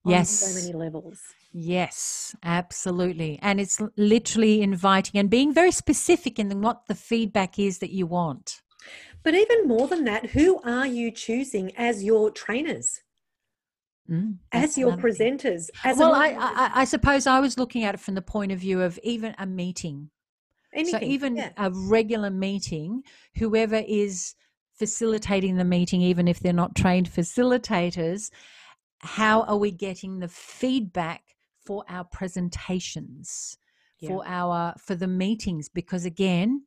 on 0.06 0.12
Yes. 0.12 0.30
so 0.30 0.62
many 0.62 0.74
levels. 0.74 1.20
Yes, 1.52 2.36
absolutely. 2.44 3.40
And 3.42 3.60
it's 3.60 3.82
literally 3.98 4.62
inviting 4.62 5.20
and 5.20 5.30
being 5.30 5.54
very 5.54 5.72
specific 5.72 6.38
in 6.38 6.62
what 6.62 6.86
the 6.88 6.96
feedback 6.96 7.58
is 7.58 7.80
that 7.80 7.92
you 7.92 8.06
want. 8.06 8.62
But 9.24 9.34
even 9.34 9.68
more 9.68 9.88
than 9.88 10.04
that, 10.06 10.28
who 10.32 10.62
are 10.62 10.88
you 10.88 11.12
choosing 11.12 11.76
as 11.76 12.04
your 12.04 12.30
trainers? 12.32 13.02
Mm, 14.10 14.38
as 14.52 14.78
your 14.78 14.94
presenters 14.94 15.70
as 15.84 15.98
Well, 15.98 16.14
I, 16.14 16.30
I, 16.30 16.72
I 16.82 16.86
suppose 16.86 17.28
I 17.28 17.40
was 17.40 17.58
looking 17.58 17.84
at 17.84 17.94
it 17.94 18.00
from 18.00 18.16
the 18.16 18.22
point 18.22 18.52
of 18.52 18.60
view 18.60 18.82
of 18.82 18.98
even 19.04 19.36
a 19.38 19.46
meeting. 19.46 20.10
anything 20.74 21.00
So 21.00 21.06
even 21.06 21.36
yeah. 21.36 21.52
a 21.58 21.70
regular 21.72 22.30
meeting, 22.32 23.04
whoever 23.38 23.84
is 23.88 24.34
facilitating 24.78 25.58
the 25.58 25.66
meeting, 25.66 26.02
even 26.02 26.28
if 26.28 26.40
they're 26.40 26.54
not 26.54 26.76
trained 26.76 27.10
facilitators, 27.10 28.32
how 29.00 29.44
are 29.44 29.58
we 29.58 29.72
getting 29.72 30.20
the 30.20 30.28
feedback 30.28 31.22
for 31.66 31.84
our 31.88 32.04
presentations, 32.04 33.58
Yeah. 34.00 34.10
for 34.10 34.28
our 34.28 34.74
for 34.80 34.96
the 34.96 35.08
meetings? 35.08 35.70
Because 35.70 36.06
again, 36.06 36.64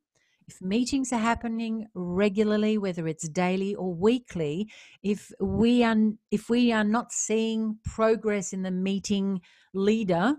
if 0.47 0.61
meetings 0.61 1.11
are 1.13 1.19
happening 1.19 1.87
regularly, 1.93 2.77
whether 2.77 3.07
it's 3.07 3.27
daily 3.29 3.75
or 3.75 3.93
weekly, 3.93 4.69
if 5.01 5.31
we 5.39 5.83
are 5.83 5.95
if 6.31 6.49
we 6.49 6.71
are 6.71 6.83
not 6.83 7.11
seeing 7.11 7.77
progress 7.83 8.53
in 8.53 8.61
the 8.63 8.71
meeting 8.71 9.41
leader, 9.73 10.35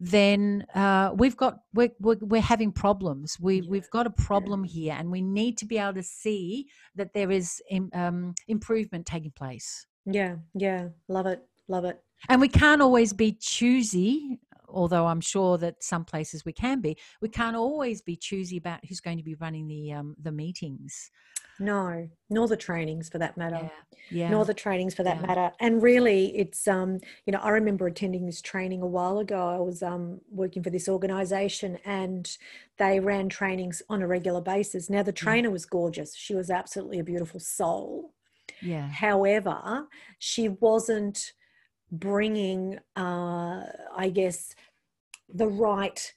then 0.00 0.66
uh, 0.74 1.12
we've 1.16 1.36
got 1.36 1.58
we're, 1.72 1.90
we're, 2.00 2.18
we're 2.20 2.40
having 2.40 2.72
problems. 2.72 3.38
We 3.40 3.60
Yeah. 3.60 3.70
we've 3.70 3.90
got 3.90 4.06
a 4.06 4.10
problem 4.10 4.64
here, 4.64 4.94
and 4.98 5.10
we 5.10 5.22
need 5.22 5.58
to 5.58 5.66
be 5.66 5.78
able 5.78 5.94
to 5.94 6.02
see 6.02 6.66
that 6.96 7.12
there 7.14 7.30
is 7.30 7.62
um, 7.92 8.34
improvement 8.48 9.06
taking 9.06 9.32
place. 9.32 9.86
yeah 10.06 10.36
yeah 10.54 10.88
love 11.08 11.26
it 11.26 11.40
love 11.68 11.84
it 11.84 11.98
And 12.28 12.40
we 12.40 12.48
can't 12.48 12.80
always 12.82 13.12
be 13.12 13.32
choosy, 13.32 14.38
although 14.74 15.06
I'm 15.06 15.20
sure 15.20 15.58
that 15.58 15.82
some 15.82 16.04
places 16.04 16.44
we 16.44 16.52
can 16.52 16.80
be. 16.80 16.96
We 17.20 17.28
can't 17.28 17.56
always 17.56 18.02
be 18.02 18.16
choosy 18.16 18.56
about 18.58 18.84
who's 18.86 19.00
going 19.00 19.18
to 19.18 19.24
be 19.24 19.34
running 19.36 19.68
the 19.68 19.92
um, 19.92 20.16
the 20.20 20.32
meetings. 20.32 21.10
no 21.58 22.08
nor 22.28 22.48
the 22.48 22.56
trainings 22.56 23.08
for 23.08 23.18
that 23.18 23.36
matter 23.36 23.56
Yeah, 23.60 23.70
yeah, 24.10 24.28
nor 24.28 24.44
the 24.44 24.54
trainings 24.54 24.92
for 24.94 25.04
that 25.04 25.20
Yeah. 25.20 25.26
matter 25.26 25.52
and 25.60 25.82
really 25.82 26.36
it's 26.36 26.66
um 26.66 26.98
you 27.26 27.32
know 27.32 27.38
i 27.38 27.50
remember 27.50 27.86
attending 27.86 28.26
this 28.26 28.42
training 28.42 28.82
a 28.82 28.86
while 28.86 29.18
ago 29.18 29.48
i 29.50 29.58
was 29.58 29.82
um 29.82 30.20
working 30.30 30.62
for 30.64 30.70
this 30.70 30.88
organization 30.88 31.78
and 31.84 32.38
they 32.78 32.98
ran 32.98 33.28
trainings 33.28 33.82
on 33.88 34.02
a 34.02 34.06
regular 34.06 34.40
basis 34.40 34.90
now 34.90 35.02
the 35.02 35.12
Yeah. 35.20 35.22
trainer 35.24 35.50
was 35.50 35.64
gorgeous 35.64 36.14
she 36.16 36.34
was 36.34 36.50
absolutely 36.50 36.98
a 36.98 37.04
beautiful 37.04 37.38
soul 37.38 38.12
yeah, 38.60 38.96
however 39.00 39.88
she 40.18 40.48
wasn't 40.48 41.32
bringing 41.92 42.78
uh 42.96 43.62
i 43.96 44.10
guess 44.12 44.54
the 45.32 45.46
right 45.46 46.12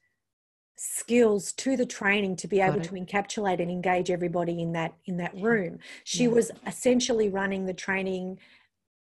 skills 0.77 1.51
to 1.53 1.75
the 1.75 1.85
training 1.85 2.35
to 2.35 2.47
be 2.47 2.61
able 2.61 2.79
to 2.79 2.91
encapsulate 2.93 3.59
and 3.59 3.71
engage 3.71 4.11
everybody 4.11 4.61
in 4.61 4.73
that 4.73 4.93
in 5.05 5.17
that 5.17 5.33
room. 5.35 5.79
She 6.03 6.23
Yeah. 6.25 6.29
was 6.29 6.51
essentially 6.67 7.29
running 7.29 7.65
the 7.65 7.73
training 7.73 8.39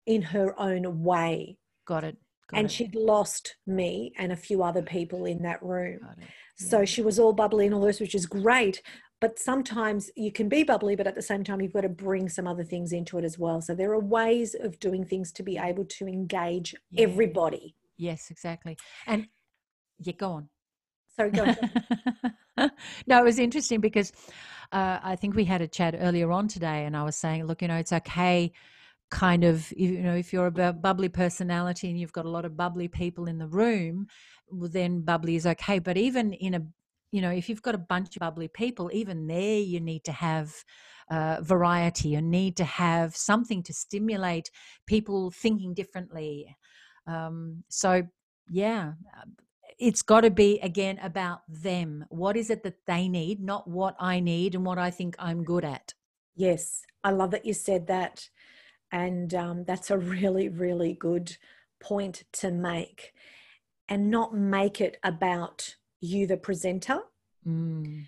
in 0.05 0.23
her 0.23 0.59
own 0.59 1.05
way. 1.05 1.57
Got 1.87 2.03
it. 2.05 2.17
Got 2.49 2.59
and 2.59 2.67
it, 2.67 2.71
she'd 2.73 2.95
lost 2.97 3.57
me 3.65 4.13
and 4.19 4.33
a 4.33 4.37
few 4.37 4.63
other 4.65 4.83
people 4.83 5.25
in 5.25 5.43
that 5.43 5.63
room. 5.63 6.01
Got 6.01 6.19
it. 6.19 6.25
so 6.57 6.85
she 6.85 7.01
was 7.01 7.19
all 7.19 7.33
bubbly 7.33 7.67
and 7.67 7.75
all 7.75 7.81
this 7.83 8.01
which 8.01 8.15
is 8.15 8.27
great 8.27 8.83
but 9.23 9.39
sometimes 9.39 10.11
you 10.17 10.31
can 10.31 10.49
be 10.49 10.63
bubbly 10.63 10.97
but 10.97 11.07
at 11.07 11.15
the 11.15 11.23
same 11.23 11.43
time 11.43 11.61
you've 11.63 11.73
got 11.73 11.81
to 11.83 11.89
bring 11.89 12.29
some 12.29 12.47
other 12.47 12.65
things 12.65 12.93
into 12.93 13.17
it 13.19 13.25
as 13.25 13.39
well 13.39 13.63
so 13.63 13.75
there 13.75 13.93
are 13.93 14.01
ways 14.01 14.55
of 14.55 14.79
doing 14.79 15.05
things 15.05 15.33
to 15.33 15.43
be 15.43 15.57
able 15.57 15.87
to 15.87 16.07
engage 16.07 16.75
Yeah. 16.91 17.05
everybody 17.05 17.75
Yes, 18.03 18.31
exactly. 18.31 18.77
And 19.07 19.29
yeah, 20.01 20.15
go 20.15 20.33
on. 20.33 20.49
so 21.17 21.31
go 21.31 21.43
ahead. 21.45 21.71
no, 23.07 23.19
it 23.21 23.25
was 23.25 23.39
interesting 23.39 23.81
because 23.81 24.13
uh, 24.73 24.99
I 25.03 25.17
think 25.17 25.37
we 25.37 25.45
had 25.45 25.61
a 25.61 25.69
chat 25.69 25.95
earlier 25.97 26.33
on 26.33 26.49
today, 26.49 26.85
and 26.85 26.97
I 26.97 27.05
was 27.05 27.17
saying, 27.17 27.45
look, 27.45 27.63
you 27.63 27.69
know, 27.69 27.77
it's 27.77 27.93
okay, 27.93 28.53
kind 29.11 29.45
of, 29.45 29.73
you 29.77 30.01
know, 30.01 30.15
if 30.17 30.33
you're 30.33 30.47
a 30.47 30.73
bubbly 30.73 31.09
personality 31.09 31.91
and 31.91 32.01
you've 32.01 32.13
got 32.13 32.25
a 32.25 32.31
lot 32.31 32.45
of 32.45 32.57
bubbly 32.57 32.89
people 32.89 33.27
in 33.27 33.39
the 33.39 33.47
room, 33.47 34.09
well, 34.51 34.69
then 34.69 35.03
bubbly 35.03 35.37
is 35.37 35.47
okay. 35.47 35.79
But 35.79 35.97
even 35.97 36.33
in 36.33 36.55
a, 36.55 36.63
you 37.13 37.21
know, 37.23 37.31
if 37.31 37.49
you've 37.49 37.63
got 37.63 37.77
a 37.77 37.79
bunch 37.79 38.17
of 38.17 38.21
bubbly 38.21 38.49
people, 38.49 38.91
even 38.93 39.29
there 39.29 39.61
you 39.61 39.81
need 39.81 40.03
to 40.05 40.13
have 40.13 40.53
uh, 41.11 41.37
variety. 41.43 42.09
You 42.09 42.23
need 42.23 42.57
to 42.57 42.65
have 42.65 43.15
something 43.15 43.63
to 43.65 43.73
stimulate 43.73 44.51
people 44.87 45.31
thinking 45.31 45.75
differently. 45.75 46.57
Um, 47.07 47.65
so, 47.69 48.03
yeah, 48.51 48.93
it's 49.79 50.03
got 50.03 50.23
to 50.23 50.31
be 50.31 50.59
again 50.61 50.99
about 51.03 51.41
them. 51.49 52.05
What 52.09 52.37
is 52.37 52.51
it 52.51 52.63
that 52.65 52.87
they 52.87 53.09
need, 53.09 53.41
not 53.41 53.69
what 53.69 53.95
I 54.01 54.21
need 54.21 54.55
and 54.55 54.65
what 54.65 54.79
I 54.79 54.91
think 54.91 55.15
I'm 55.19 55.45
good 55.45 55.65
at. 55.65 55.95
yes 56.35 56.83
i 57.05 57.11
love 57.11 57.31
that 57.31 57.45
you 57.45 57.53
said 57.53 57.87
that 57.87 58.29
and 58.91 59.35
um, 59.35 59.65
that's 59.65 59.91
a 59.91 59.99
really 59.99 60.49
really 60.49 60.95
good 60.95 61.37
point 61.81 62.25
to 62.33 62.51
make 62.51 63.13
and 63.89 64.11
not 64.11 64.35
make 64.35 64.81
it 64.81 64.97
about 65.03 65.77
you 66.03 66.27
the 66.27 66.37
presenter 66.37 66.99
Mm, 67.49 68.05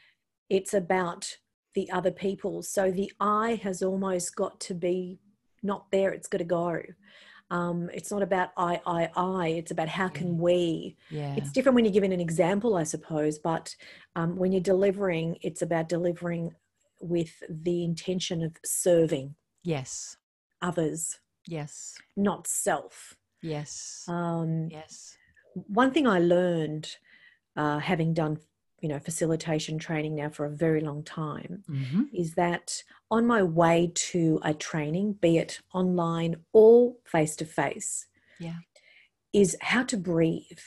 it's 0.48 0.74
about 0.74 1.38
the 1.74 1.90
other 1.90 2.12
people. 2.12 2.62
So 2.62 2.92
the 2.92 3.10
I 3.18 3.58
has 3.64 3.82
almost 3.82 4.36
got 4.36 4.60
to 4.60 4.74
be 4.74 5.18
not 5.64 5.90
there, 5.90 6.12
it's 6.12 6.28
got 6.28 6.38
to 6.38 6.44
go. 6.44 6.80
Um, 7.50 7.90
it's 7.92 8.12
not 8.12 8.22
about 8.22 8.50
I, 8.56 8.80
I, 8.86 9.10
I, 9.16 9.48
it's 9.48 9.72
about 9.72 9.88
how 9.88 10.08
can 10.08 10.38
we. 10.38 10.96
yeah. 11.10 11.34
It's 11.36 11.50
different 11.50 11.74
when 11.74 11.84
you're 11.84 11.92
given 11.92 12.12
an 12.12 12.20
example, 12.20 12.76
I 12.76 12.84
suppose, 12.84 13.38
but 13.40 13.74
um, 14.14 14.36
when 14.36 14.52
you're 14.52 14.60
delivering, 14.60 15.36
it's 15.42 15.62
about 15.62 15.88
delivering 15.88 16.52
with 17.00 17.32
the 17.48 17.82
intention 17.82 18.40
of 18.44 18.52
serving 18.64 19.34
Yes. 19.64 20.16
others, 20.62 21.18
Yes. 21.48 21.94
not 22.16 22.46
self. 22.46 23.16
Yes. 23.42 24.04
Um, 24.06 24.68
yes. 24.70 25.16
one 25.54 25.90
thing 25.90 26.06
I 26.06 26.20
learned, 26.20 26.88
uh, 27.56 27.78
having 27.78 28.14
done, 28.14 28.38
you 28.80 28.88
know, 28.88 28.98
facilitation 28.98 29.78
training 29.78 30.14
now 30.14 30.28
for 30.28 30.44
a 30.46 30.50
very 30.50 30.80
long 30.80 31.02
time, 31.02 31.64
hmm 31.66 32.02
is 32.12 32.34
that 32.34 32.82
on 33.10 33.26
my 33.26 33.42
way 33.42 33.90
to 33.94 34.38
a 34.42 34.54
training, 34.54 35.14
be 35.14 35.36
it 35.38 35.60
online 35.72 36.36
or 36.52 36.94
face 37.04 37.34
to 37.36 37.44
face, 37.44 38.06
Yeah. 38.38 38.58
is 39.32 39.56
how 39.60 39.82
to 39.84 39.96
breathe. 39.96 40.60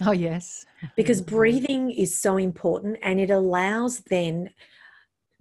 Oh, 0.00 0.12
yes. 0.12 0.66
Because 0.96 1.20
breathing 1.20 1.90
is 1.90 2.16
so 2.18 2.36
important 2.36 2.98
and 3.02 3.18
it 3.18 3.30
allows 3.30 4.00
then 4.00 4.50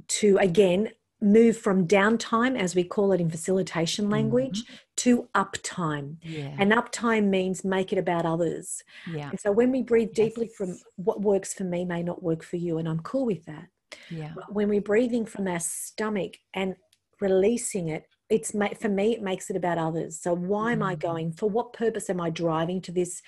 to, 0.07 0.37
again, 0.37 0.89
move 1.21 1.57
from 1.57 1.87
downtime, 1.87 2.57
as 2.57 2.75
we 2.75 2.83
call 2.83 3.11
it 3.11 3.21
in 3.21 3.29
facilitation 3.29 4.09
language, 4.09 4.63
to 5.03 5.27
uptime. 5.35 6.17
Yeah. 6.21 6.55
And 6.59 6.71
uptime 6.71 7.25
means 7.29 7.63
make 7.63 7.91
it 7.93 7.97
about 7.99 8.25
others. 8.25 8.83
yeah. 9.11 9.29
And 9.29 9.39
so 9.39 9.51
when 9.51 9.71
we 9.71 9.81
breathe 9.81 10.13
deeply 10.13 10.47
from 10.47 10.77
what 10.95 11.21
works 11.21 11.53
for 11.53 11.63
me 11.63 11.85
may 11.85 12.03
not 12.03 12.23
work 12.23 12.43
for 12.43 12.57
you, 12.57 12.77
and 12.77 12.87
I'm 12.87 12.99
cool 13.01 13.25
with 13.25 13.45
that. 13.45 13.67
Yeah. 14.09 14.31
But 14.35 14.53
when 14.53 14.69
we're 14.69 14.81
breathing 14.81 15.25
from 15.25 15.47
our 15.47 15.59
stomach 15.59 16.33
and 16.53 16.75
releasing 17.19 17.89
it, 17.89 18.03
it's 18.29 18.51
for 18.81 18.89
me, 18.89 19.13
it 19.13 19.21
makes 19.21 19.49
it 19.49 19.55
about 19.55 19.77
others. 19.77 20.19
So 20.19 20.33
why 20.35 20.71
am 20.71 20.81
I 20.81 20.95
Mhm. 20.95 20.99
going? 20.99 21.31
For 21.33 21.49
what 21.49 21.73
purpose 21.73 22.09
am 22.09 22.19
I 22.21 22.29
driving 22.29 22.81
to 22.81 22.91
this 22.91 23.21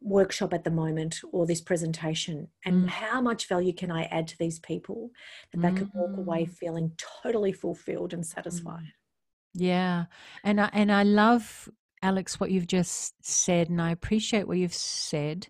workshop 0.00 0.52
at 0.54 0.62
the 0.64 0.70
moment 0.70 1.20
or 1.32 1.44
this 1.46 1.60
presentation? 1.60 2.48
And 2.64 2.84
Mm. 2.84 2.88
how 2.88 3.20
much 3.20 3.48
value 3.48 3.72
can 3.72 3.90
I 3.90 4.04
add 4.04 4.28
to 4.28 4.38
these 4.38 4.60
people 4.60 5.10
that 5.52 5.60
they 5.62 5.72
can 5.72 5.90
walk 5.94 6.16
away 6.16 6.44
Mm. 6.44 6.50
feeling 6.50 6.92
totally 7.22 7.52
fulfilled 7.52 8.12
and 8.14 8.24
satisfied? 8.24 8.92
Yeah. 9.58 10.04
And 10.44 10.60
I, 10.60 10.70
and 10.72 10.92
I 10.92 11.02
love 11.02 11.68
Alex 12.02 12.38
what 12.38 12.50
you've 12.50 12.66
just 12.66 13.14
said 13.24 13.68
and 13.68 13.82
I 13.82 13.90
appreciate 13.90 14.46
what 14.46 14.58
you've 14.58 14.74
said 14.74 15.48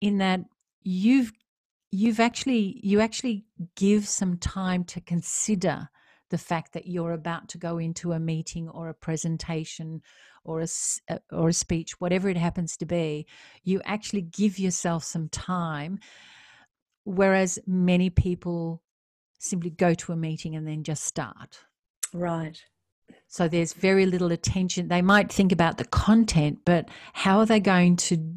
in 0.00 0.18
that 0.18 0.40
you've 0.82 1.32
you've 1.90 2.20
actually 2.20 2.80
you 2.82 3.00
actually 3.00 3.44
give 3.76 4.08
some 4.08 4.36
time 4.36 4.84
to 4.84 5.00
consider 5.00 5.88
the 6.30 6.38
fact 6.38 6.72
that 6.72 6.86
you're 6.86 7.12
about 7.12 7.48
to 7.48 7.58
go 7.58 7.78
into 7.78 8.12
a 8.12 8.20
meeting 8.20 8.68
or 8.68 8.88
a 8.88 8.94
presentation 8.94 10.00
or 10.44 10.60
a 10.60 10.66
uh, 11.10 11.18
or 11.32 11.48
a 11.48 11.52
speech 11.52 12.00
whatever 12.00 12.28
it 12.28 12.36
happens 12.36 12.76
to 12.76 12.86
be 12.86 13.26
you 13.64 13.80
actually 13.84 14.22
give 14.22 14.58
yourself 14.58 15.02
some 15.02 15.28
time 15.28 15.98
whereas 17.04 17.58
many 17.66 18.10
people 18.10 18.82
simply 19.38 19.70
go 19.70 19.92
to 19.92 20.12
a 20.12 20.16
meeting 20.16 20.54
and 20.54 20.68
then 20.68 20.84
just 20.84 21.04
start 21.04 21.58
Right. 22.12 22.62
So 23.28 23.48
there's 23.48 23.72
very 23.72 24.06
little 24.06 24.32
attention. 24.32 24.88
They 24.88 25.02
might 25.02 25.32
think 25.32 25.52
about 25.52 25.78
the 25.78 25.84
content, 25.86 26.60
but 26.64 26.88
how 27.12 27.38
are 27.40 27.46
they 27.46 27.60
going 27.60 27.96
to, 27.96 28.34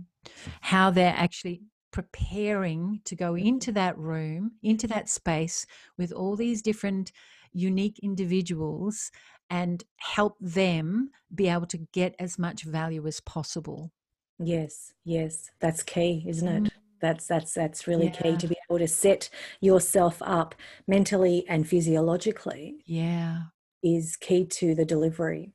how 0.61 0.89
they're 0.89 1.13
actually 1.15 1.61
preparing 1.91 3.01
to 3.05 3.15
go 3.15 3.35
into 3.35 3.71
that 3.73 3.97
room, 3.97 4.51
into 4.63 4.87
that 4.87 5.09
space 5.09 5.65
with 5.97 6.11
all 6.11 6.35
these 6.35 6.61
different 6.61 7.11
unique 7.53 7.99
individuals 8.03 9.11
and 9.49 9.83
help 9.97 10.35
them 10.41 11.09
be 11.33 11.47
able 11.47 11.65
to 11.65 11.77
get 11.93 12.15
as 12.19 12.37
much 12.37 12.63
value 12.63 13.07
as 13.07 13.19
possible. 13.21 13.91
Yes. 14.39 14.93
Yes. 15.05 15.49
That's 15.59 15.81
key, 15.83 16.25
isn't 16.27 16.47
it? 16.47 16.63
Mm. 16.63 16.71
That's 16.99 17.27
that's 17.27 17.53
that's 17.53 17.87
really 17.87 18.05
Yeah. 18.07 18.21
key 18.21 18.37
to 18.37 18.47
be 18.47 18.55
able 18.69 18.79
to 18.79 18.87
set 18.87 19.29
yourself 19.61 20.21
up 20.21 20.55
mentally 20.87 21.45
and 21.47 21.67
physiologically 21.67 22.83
Yeah. 22.85 23.43
Is 23.83 24.15
key 24.15 24.45
to 24.45 24.75
the 24.75 24.85
delivery 24.85 25.53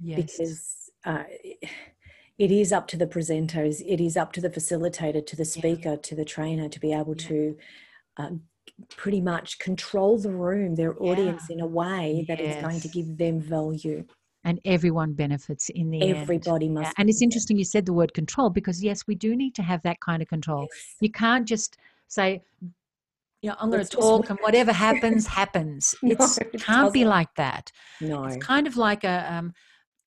Yes. 0.00 0.16
because 0.16 0.90
uh, 1.04 1.24
it 2.38 2.50
is 2.50 2.72
up 2.72 2.86
to 2.88 2.96
the 2.96 3.06
presenters, 3.06 3.82
it 3.86 4.00
is 4.00 4.16
up 4.16 4.32
to 4.32 4.40
the 4.40 4.50
facilitator, 4.50 5.24
to 5.26 5.36
the 5.36 5.42
Yeah. 5.44 5.58
speaker, 5.60 5.96
to 5.96 6.14
the 6.14 6.24
trainer 6.24 6.68
to 6.68 6.80
be 6.80 6.92
able 6.92 7.14
Yeah. 7.16 7.28
to 7.28 7.56
uh, 8.18 8.30
pretty 8.96 9.20
much 9.20 9.58
control 9.58 10.18
the 10.18 10.30
room, 10.30 10.74
their 10.76 11.00
audience 11.02 11.50
in 11.50 11.60
a 11.60 11.66
way 11.66 12.24
that 12.28 12.40
is 12.40 12.56
going 12.62 12.80
to 12.80 12.88
give 12.88 13.16
them 13.18 13.40
value. 13.40 14.04
and 14.44 14.58
everyone 14.64 15.12
benefits 15.12 15.68
in 15.68 15.88
the 15.90 16.00
end. 16.02 16.16
Everybody 16.18 16.66
Yeah, 16.66 16.72
must. 16.72 16.94
And 16.98 17.08
it's 17.08 17.22
interesting 17.22 17.56
you 17.56 17.64
said 17.64 17.86
the 17.86 17.92
word 17.92 18.12
control 18.12 18.50
because 18.50 18.82
yes, 18.82 19.06
we 19.06 19.14
do 19.14 19.36
need 19.36 19.54
to 19.54 19.62
have 19.62 19.80
that 19.82 20.00
kind 20.00 20.20
of 20.20 20.26
control. 20.28 20.62
Yes. 20.62 20.96
You 21.00 21.10
can't 21.12 21.46
just 21.46 21.76
say, 22.08 22.42
you 23.42 23.50
know, 23.50 23.56
I'm 23.60 23.70
going 23.70 23.84
to 23.84 23.96
talk 23.96 24.30
and 24.30 24.38
whatever 24.40 24.72
happens, 24.86 25.26
happens. 25.26 25.94
No, 26.02 26.12
It's 26.12 26.38
it 26.38 26.52
can't 26.62 26.92
be 26.92 27.00
doesn't. 27.00 27.10
like 27.10 27.34
that. 27.36 27.70
No. 28.00 28.24
It's 28.24 28.42
kind 28.44 28.66
of 28.66 28.76
like 28.76 29.04
a 29.04 29.32
um, 29.32 29.52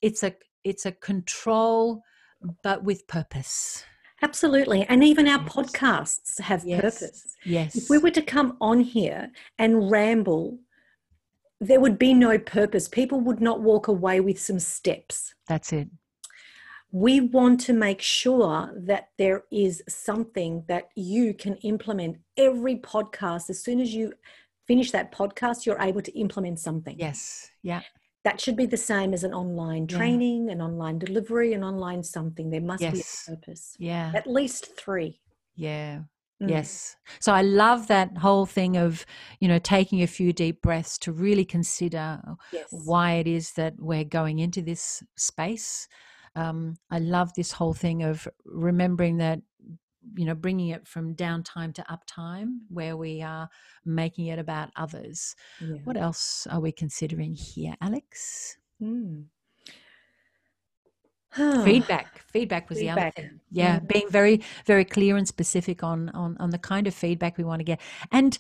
it's 0.02 0.24
a 0.24 0.34
it's 0.64 0.86
a 0.86 0.92
control 0.94 2.02
but 2.64 2.84
with 2.84 3.06
purpose. 3.08 3.84
Absolutely. 4.22 4.84
And 4.88 5.04
even 5.04 5.28
our 5.28 5.42
Yes. 5.42 5.54
podcasts 5.54 6.40
have 6.42 6.64
Yes. 6.66 6.82
purpose. 6.82 7.36
Yes. 7.44 7.76
If 7.76 7.90
we 7.90 7.98
were 7.98 8.12
to 8.12 8.22
come 8.22 8.56
on 8.62 8.80
here 8.80 9.30
and 9.60 9.92
ramble, 9.92 10.60
there 11.60 11.80
would 11.80 12.00
be 12.00 12.14
no 12.14 12.38
purpose. 12.40 12.88
People 12.88 13.20
would 13.22 13.42
not 13.42 13.62
walk 13.62 13.88
away 13.90 14.22
with 14.22 14.40
some 14.40 14.60
steps. 14.60 15.34
That's 15.48 15.74
it. 15.74 15.90
We 16.96 17.20
want 17.20 17.60
to 17.68 17.74
make 17.74 18.02
sure 18.02 18.72
that 18.74 19.10
there 19.18 19.44
is 19.52 19.84
something 19.90 20.64
that 20.70 20.86
you 20.96 21.34
can 21.34 21.56
implement 21.58 22.20
every 22.38 22.78
podcast. 22.78 23.50
As 23.50 23.62
soon 23.62 23.82
as 23.82 23.94
you 23.94 24.14
finish 24.66 24.92
that 24.92 25.12
podcast, 25.12 25.66
you're 25.66 25.82
able 25.82 26.02
to 26.02 26.18
implement 26.18 26.58
something. 26.58 26.96
Yes. 26.98 27.52
Yeah. 27.64 27.82
That 28.24 28.40
should 28.40 28.56
be 28.56 28.66
the 28.66 28.78
same 28.78 29.14
as 29.14 29.26
an 29.26 29.34
online 29.34 29.88
Yeah. 29.90 29.98
training, 29.98 30.50
an 30.50 30.62
online 30.62 30.98
delivery, 30.98 31.52
an 31.52 31.66
online 31.66 32.02
something. 32.02 32.50
There 32.50 32.62
must 32.62 32.80
be 32.80 32.88
a 33.02 33.36
purpose. 33.36 33.76
Yeah. 33.78 34.14
At 34.16 34.26
least 34.26 34.78
three. 34.78 35.20
Yeah. 35.54 36.04
Mm. 36.42 36.50
Yes. 36.50 36.96
So 37.20 37.34
I 37.34 37.42
love 37.42 37.88
that 37.88 38.20
whole 38.20 38.46
thing 38.46 38.78
of, 38.78 39.06
you 39.42 39.50
know, 39.50 39.60
taking 39.60 40.02
a 40.02 40.08
few 40.08 40.32
deep 40.32 40.62
breaths 40.62 40.98
to 41.00 41.12
really 41.12 41.44
consider 41.44 42.22
Yes. 42.54 42.68
why 42.72 43.16
it 43.16 43.28
is 43.28 43.52
that 43.54 43.74
we're 43.80 44.06
going 44.06 44.40
into 44.40 44.62
this 44.62 45.04
space. 45.18 45.90
Um, 46.36 46.76
I 46.92 47.00
love 47.00 47.34
this 47.34 47.52
whole 47.54 47.74
thing 47.74 48.04
of 48.04 48.28
remembering 48.46 49.18
that, 49.18 49.40
you 50.16 50.26
know, 50.26 50.36
bringing 50.36 50.70
it 50.70 50.88
from 50.88 51.16
downtime 51.16 51.74
to 51.76 51.84
uptime, 51.90 52.60
where 52.70 52.96
we 52.98 53.22
are 53.22 53.50
making 53.86 54.28
it 54.28 54.40
about 54.40 54.70
others. 54.76 55.36
Yeah. 55.62 55.78
What 55.84 55.98
else 55.98 56.48
are 56.52 56.60
we 56.60 56.72
considering 56.72 57.34
here, 57.34 57.76
Alex? 57.82 58.58
Mm. 58.82 59.26
feedback 61.66 62.24
feedback 62.32 62.70
was 62.70 62.80
Feedback. 62.80 62.96
the 62.96 63.02
other 63.02 63.12
thing 63.30 63.40
yeah 63.52 63.80
Mm. 63.80 63.88
being 63.88 64.10
very 64.10 64.42
very 64.66 64.86
clear 64.86 65.18
and 65.18 65.28
specific 65.28 65.84
on 65.84 66.10
on 66.10 66.38
on 66.40 66.50
the 66.52 66.58
kind 66.58 66.88
of 66.88 66.94
feedback 66.94 67.38
we 67.38 67.44
want 67.44 67.60
to 67.60 67.64
get 67.66 67.80
and 68.12 68.38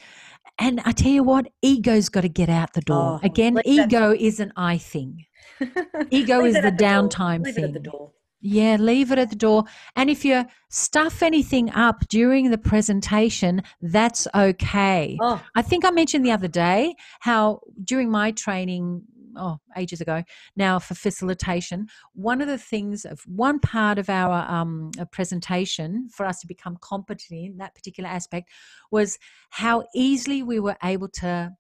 and 0.60 0.82
i 0.86 0.92
tell 0.92 1.12
you 1.12 1.24
what 1.24 1.48
ego's 1.62 2.10
got 2.10 2.22
to 2.22 2.30
get 2.30 2.50
out 2.50 2.74
the 2.74 2.82
door. 2.82 3.20
Oh, 3.22 3.26
again 3.26 3.58
ego 3.66 4.12
is 4.14 4.40
an 4.40 4.52
i 4.56 4.78
thing. 4.78 5.26
Ego 6.12 6.44
is 6.44 6.56
the 6.56 6.72
downtime 6.72 7.44
Leave 7.46 7.58
it 7.58 7.64
at 7.64 7.74
the 7.74 7.80
thing. 7.80 7.84
door. 7.92 8.12
yeah 8.42 8.76
leave 8.80 9.12
it 9.14 9.20
at 9.20 9.30
the 9.30 9.36
door. 9.38 9.64
And 9.96 10.10
if 10.10 10.26
you 10.26 10.44
stuff 10.70 11.24
anything 11.24 11.70
up 11.72 11.98
during 12.10 12.50
the 12.52 12.58
presentation 12.58 13.62
that's 13.82 14.28
okay. 14.36 15.18
Oh, 15.22 15.42
I 15.56 15.62
think 15.62 15.86
I 15.86 15.92
mentioned 15.92 16.26
the 16.26 16.32
other 16.32 16.50
day 16.50 16.96
how 17.22 17.62
during 17.84 18.10
my 18.12 18.32
training, 18.32 19.04
oh, 19.38 19.58
ages 19.78 20.02
ago 20.02 20.24
now 20.56 20.80
for 20.80 20.96
facilitation, 20.96 21.88
one 22.14 22.42
of 22.42 22.48
the 22.48 22.58
things 22.58 23.06
of 23.06 23.22
one 23.26 23.60
part 23.60 23.98
of 23.98 24.10
our 24.10 24.50
um, 24.50 24.92
uh, 25.00 25.06
presentation 25.06 26.10
for 26.10 26.26
us 26.26 26.40
to 26.40 26.48
become 26.48 26.78
competent 26.82 27.32
in 27.32 27.58
that 27.58 27.76
particular 27.76 28.10
aspect 28.10 28.50
was 28.92 29.18
how 29.50 29.84
easily 29.94 30.44
we 30.44 30.60
were 30.60 30.78
able 30.84 31.08
to 31.08 31.52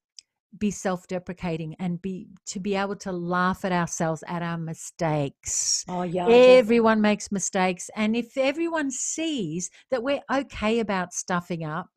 be 0.58 0.72
self-deprecating 0.72 1.76
and 1.80 2.02
be 2.02 2.28
to 2.46 2.60
be 2.60 2.76
able 2.76 2.96
to 2.96 3.12
laugh 3.12 3.66
at 3.66 3.72
ourselves 3.72 4.24
at 4.28 4.42
our 4.42 4.58
mistakes 4.58 5.84
oh 5.90 6.04
yeah. 6.04 6.26
everyone 6.30 7.02
makes 7.02 7.30
mistakes 7.32 7.90
and 7.96 8.16
if 8.16 8.38
everyone 8.38 8.90
sees 8.90 9.70
that 9.92 10.02
we're 10.02 10.22
okay 10.32 10.80
about 10.80 11.14
stuffing 11.14 11.66
up 11.66 11.88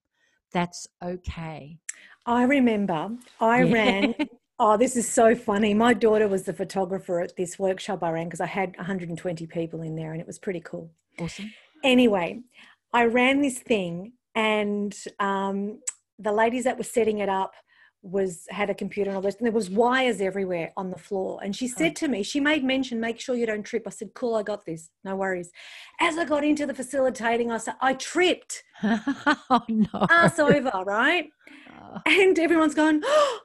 that's 0.52 0.88
okay 1.04 1.78
I 2.26 2.42
remember 2.42 3.10
I 3.40 3.60
Yeah. 3.62 3.72
ran. 3.72 4.14
Oh, 4.60 4.76
this 4.76 4.96
is 4.96 5.08
so 5.08 5.36
funny. 5.36 5.72
My 5.72 5.94
daughter 5.94 6.26
was 6.26 6.42
the 6.42 6.52
photographer 6.52 7.20
at 7.20 7.36
this 7.36 7.58
workshop 7.58 8.02
I 8.02 8.10
ran 8.10 8.26
because 8.26 8.40
I 8.40 8.46
had 8.46 8.76
120 8.76 9.46
people 9.46 9.82
in 9.82 9.94
there 9.94 10.12
and 10.12 10.20
it 10.20 10.26
was 10.26 10.38
pretty 10.38 10.60
cool. 10.60 10.90
awesome. 11.20 11.52
Anyway, 11.84 12.40
I 12.92 13.04
ran 13.04 13.40
this 13.40 13.60
thing 13.60 14.14
and 14.34 14.96
um, 15.20 15.80
the 16.18 16.32
ladies 16.32 16.64
that 16.64 16.76
were 16.76 16.84
setting 16.84 17.18
it 17.18 17.28
up 17.28 17.54
was 18.02 18.46
had 18.50 18.70
a 18.70 18.74
computer 18.74 19.10
and 19.10 19.16
all 19.16 19.22
this 19.22 19.36
and 19.36 19.46
there 19.46 19.52
was 19.52 19.70
wires 19.70 20.20
everywhere 20.20 20.72
on 20.76 20.90
the 20.90 20.98
floor. 20.98 21.40
And 21.42 21.54
she 21.54 21.68
said 21.68 21.94
to 21.96 22.08
me 22.08 22.22
she 22.22 22.40
made 22.40 22.64
mention 22.64 23.00
make 23.00 23.20
sure 23.20 23.34
you 23.36 23.46
don't 23.46 23.64
trip. 23.64 23.84
I 23.86 23.90
said 23.90 24.14
cool 24.14 24.36
i 24.36 24.42
got 24.42 24.64
this. 24.64 24.90
No 25.04 25.16
worries. 25.16 25.50
As 26.00 26.16
i 26.16 26.24
got 26.24 26.44
into 26.44 26.64
the 26.64 26.74
facilitating 26.74 27.50
i 27.50 27.58
said 27.58 27.74
i 27.80 27.94
tripped. 27.94 28.62
Oh 29.50 29.62
no. 29.68 30.06
Ass 30.10 30.38
over 30.38 30.70
right? 30.84 31.28
Oh, 31.80 31.98
and 32.06 32.38
everyone's 32.38 32.74
going, 32.74 33.02
oh, 33.04 33.40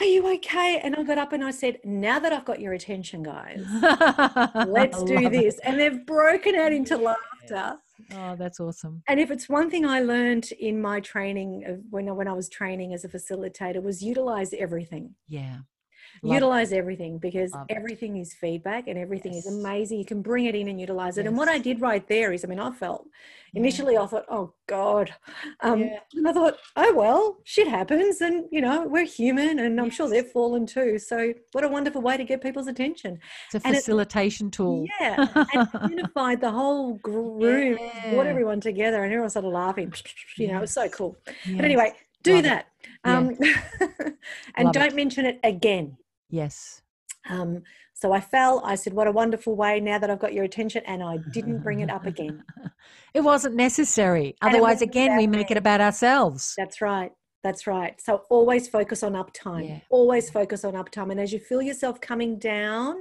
Are 0.00 0.06
you 0.06 0.32
okay? 0.34 0.80
And 0.84 0.94
I 0.94 1.02
got 1.02 1.18
up 1.18 1.32
and 1.32 1.42
I 1.42 1.50
said, 1.50 1.78
Now 1.84 2.18
that 2.18 2.32
I've 2.32 2.44
got 2.44 2.60
your 2.60 2.74
attention, 2.74 3.22
guys, 3.22 3.64
let's 4.68 5.02
do 5.04 5.28
this. 5.30 5.54
it. 5.54 5.60
And 5.64 5.80
they've 5.80 6.04
broken 6.06 6.54
out 6.54 6.72
into 6.72 6.96
laughter. 6.96 7.78
oh 8.14 8.36
that's 8.36 8.60
awesome 8.60 9.02
And 9.08 9.18
if 9.18 9.30
it's 9.30 9.48
one 9.48 9.70
thing 9.70 9.86
I 9.86 10.00
learned 10.00 10.52
in 10.60 10.82
my 10.82 11.00
training 11.00 11.64
of 11.66 11.80
when 11.90 12.08
I, 12.08 12.12
when 12.12 12.28
I 12.28 12.34
was 12.34 12.48
training 12.50 12.92
as 12.92 13.04
a 13.04 13.08
facilitator 13.08 13.82
was 13.82 14.02
utilize 14.02 14.52
everything. 14.52 15.14
yeah 15.28 15.58
Love 16.22 16.30
it. 16.32 16.34
utilize 16.34 16.72
everything 16.72 17.18
because 17.18 17.52
Love 17.52 17.66
everything 17.68 18.16
is 18.16 18.34
feedback 18.34 18.88
and 18.88 18.98
everything 18.98 19.34
is 19.34 19.46
amazing. 19.46 19.98
You 19.98 20.04
can 20.04 20.22
bring 20.22 20.46
it 20.46 20.54
in 20.54 20.68
and 20.68 20.80
utilize 20.80 21.18
it. 21.18 21.26
And 21.26 21.36
what 21.36 21.48
I 21.48 21.58
did 21.58 21.80
right 21.80 22.06
there 22.08 22.32
is, 22.32 22.44
I 22.44 22.48
mean, 22.48 22.58
I 22.60 22.70
felt 22.72 23.06
Yeah. 23.52 23.60
initially 23.60 23.96
I 23.96 24.06
thought, 24.06 24.24
oh 24.30 24.52
God. 24.66 25.14
Um, 25.60 25.80
Yeah. 25.80 25.98
And 26.14 26.26
I 26.28 26.32
thought, 26.32 26.56
oh, 26.76 26.94
well, 26.94 27.38
shit 27.44 27.68
happens. 27.68 28.20
And, 28.20 28.46
you 28.50 28.60
know, 28.60 28.86
we're 28.86 29.04
human 29.06 29.58
and 29.58 29.80
I'm 29.80 29.90
sure 29.90 30.08
they've 30.08 30.26
fallen 30.26 30.66
too. 30.66 30.98
So 30.98 31.32
what 31.52 31.64
a 31.64 31.68
wonderful 31.68 32.00
way 32.02 32.16
to 32.16 32.24
get 32.24 32.42
people's 32.42 32.66
attention. 32.66 33.18
it's 33.46 33.64
a 33.64 33.66
and 33.66 33.74
it- 33.76 33.78
facilitation 33.80 34.50
tool 34.50 34.86
Yeah. 35.00 35.16
And 35.54 35.90
unified 35.90 36.40
the 36.40 36.50
whole 36.50 36.94
gr- 36.94 37.10
room, 37.46 37.78
brought 38.10 38.26
everyone 38.26 38.60
together 38.60 39.02
and 39.04 39.12
everyone 39.12 39.30
started 39.30 39.48
laughing. 39.48 39.92
You 40.38 40.48
know, 40.48 40.58
it 40.58 40.60
was 40.62 40.72
so 40.72 40.82
Yes. 40.84 40.94
cool. 40.94 41.16
But 41.56 41.64
anyway, 41.64 41.92
do 42.22 42.34
Love 42.36 42.44
it. 42.44 42.48
that. 42.48 42.66
Um, 43.04 43.36
and 44.56 44.64
Love 44.66 44.72
don't 44.74 44.86
it. 44.92 44.94
mention 44.94 45.24
it 45.26 45.38
again. 45.44 45.96
Yes 46.30 46.82
Um, 47.28 47.62
so 47.94 48.12
I 48.12 48.20
fell. 48.20 48.62
I 48.64 48.74
said, 48.76 48.92
What 48.92 49.06
a 49.08 49.12
wonderful 49.12 49.56
way 49.56 49.80
now 49.80 49.98
that 49.98 50.10
I've 50.10 50.18
got 50.20 50.32
your 50.32 50.44
attention. 50.44 50.82
And 50.86 51.02
I 51.02 51.16
didn't 51.32 51.60
bring 51.62 51.80
it 51.80 51.90
up 51.90 52.06
again. 52.06 52.44
it 53.14 53.20
wasn't 53.22 53.56
necessary 53.56 54.36
And 54.42 54.50
otherwise 54.54 54.74
wasn't 54.76 54.90
again 54.90 55.16
we 55.16 55.26
make 55.26 55.50
it 55.50 55.56
about 55.56 55.80
ourselves 55.80 56.54
That's 56.56 56.80
right. 56.80 57.10
That's 57.42 57.66
right. 57.66 57.94
So 58.00 58.22
always 58.30 58.68
focus 58.68 59.02
on 59.02 59.12
uptime. 59.14 59.68
Yeah. 59.68 59.80
Always 59.90 60.30
focus 60.30 60.64
on 60.64 60.74
uptime. 60.74 61.10
And 61.10 61.20
as 61.20 61.32
you 61.32 61.38
feel 61.40 61.62
yourself 61.62 62.00
coming 62.00 62.38
down, 62.38 62.96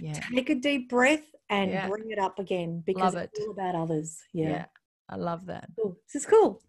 yeah 0.00 0.14
take 0.34 0.50
a 0.50 0.54
deep 0.54 0.88
breath 0.88 1.26
and 1.50 1.70
Yeah. 1.70 1.88
bring 1.88 2.10
it 2.10 2.18
up 2.18 2.38
again 2.38 2.82
because 2.86 3.14
Love 3.14 3.24
it's 3.24 3.40
all 3.40 3.50
about 3.52 3.74
others. 3.74 4.18
yeah. 4.32 4.48
Yeah. 4.50 4.64
i 5.08 5.16
love 5.16 5.46
that 5.46 5.66
Cool. 5.78 5.96
This 6.06 6.16
is 6.22 6.26
cool. 6.26 6.60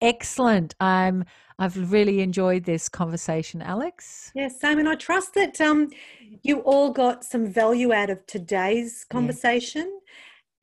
Excellent 0.00 0.74
i'm 0.80 1.24
i've 1.58 1.92
really 1.92 2.20
enjoyed 2.20 2.64
this 2.64 2.88
conversation 2.88 3.62
alex 3.62 4.32
Yes, 4.34 4.60
Sam, 4.60 4.78
and 4.80 4.88
I 4.88 4.96
trust 4.96 5.34
that 5.34 5.60
um, 5.60 5.90
you 6.42 6.58
all 6.60 6.90
got 6.90 7.24
some 7.24 7.46
value 7.46 7.92
out 7.92 8.10
of 8.10 8.26
today's 8.26 9.04
conversation. 9.04 10.00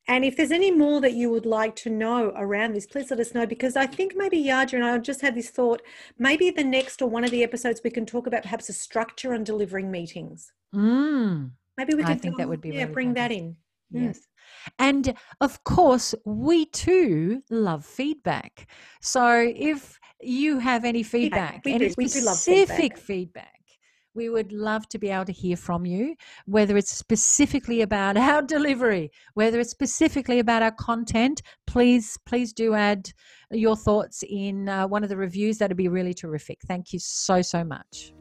And 0.07 0.25
if 0.25 0.35
there's 0.35 0.51
any 0.51 0.71
more 0.71 0.99
that 0.99 1.13
you 1.13 1.29
would 1.29 1.45
like 1.45 1.75
to 1.77 1.89
know 1.89 2.33
around 2.35 2.73
this, 2.73 2.85
please 2.85 3.09
let 3.11 3.19
us 3.19 3.33
know 3.33 3.45
because 3.45 3.77
I 3.77 3.85
think 3.85 4.13
maybe 4.15 4.43
Yaja 4.43 4.73
and 4.73 4.83
I 4.83 4.97
just 4.97 5.21
had 5.21 5.35
this 5.35 5.49
thought 5.49 5.81
maybe 6.17 6.49
the 6.49 6.63
next 6.63 7.01
or 7.01 7.09
one 7.09 7.23
of 7.23 7.31
the 7.31 7.43
episodes 7.43 7.81
we 7.83 7.91
can 7.91 8.05
talk 8.05 8.27
about 8.27 8.43
perhaps 8.43 8.67
a 8.67 8.73
structure 8.73 9.33
on 9.33 9.43
delivering 9.43 9.89
meetings. 9.89 10.51
mm. 10.75 11.51
Maybe 11.77 11.93
we 11.93 12.03
I 12.03 12.07
could 12.07 12.21
think 12.21 12.37
that 12.37 12.49
would 12.49 12.61
be 12.61 12.69
yeah, 12.69 12.81
really 12.81 12.93
bring 12.93 13.13
that 13.13 13.31
in. 13.31 13.55
Mm. 13.93 14.07
Yes. 14.07 14.27
And 14.79 15.13
of 15.39 15.63
course, 15.63 16.13
we 16.25 16.65
too 16.65 17.41
love 17.49 17.85
feedback. 17.85 18.69
So 19.01 19.51
if 19.55 19.99
you 20.21 20.59
have 20.59 20.85
any 20.85 21.03
feedback, 21.03 21.61
we 21.65 21.73
any 21.73 21.87
do. 21.87 22.09
Specific 22.09 22.97
feedback. 22.97 22.97
feedback, 22.97 23.61
We 24.13 24.29
would 24.29 24.51
love 24.51 24.87
to 24.89 24.99
be 24.99 25.09
able 25.09 25.25
to 25.25 25.31
hear 25.31 25.57
from 25.57 25.85
you, 25.85 26.15
whether 26.45 26.77
it's 26.77 26.91
specifically 26.91 27.81
about 27.81 28.17
our 28.29 28.41
delivery, 28.41 29.11
whether 29.33 29.59
it's 29.59 29.71
specifically 29.71 30.39
about 30.39 30.63
our 30.63 30.71
content. 30.71 31.41
Please, 31.65 32.17
please 32.25 32.53
do 32.53 32.73
add 32.73 33.11
your 33.51 33.75
thoughts 33.75 34.23
in 34.29 34.69
uh, 34.69 34.87
one 34.87 35.03
of 35.03 35.09
the 35.09 35.17
reviews. 35.17 35.57
That'd 35.57 35.77
be 35.77 35.87
really 35.87 36.13
terrific. 36.13 36.59
Thank 36.67 36.93
you 36.93 36.99
so, 36.99 37.41
so 37.41 37.63
much. 37.63 38.13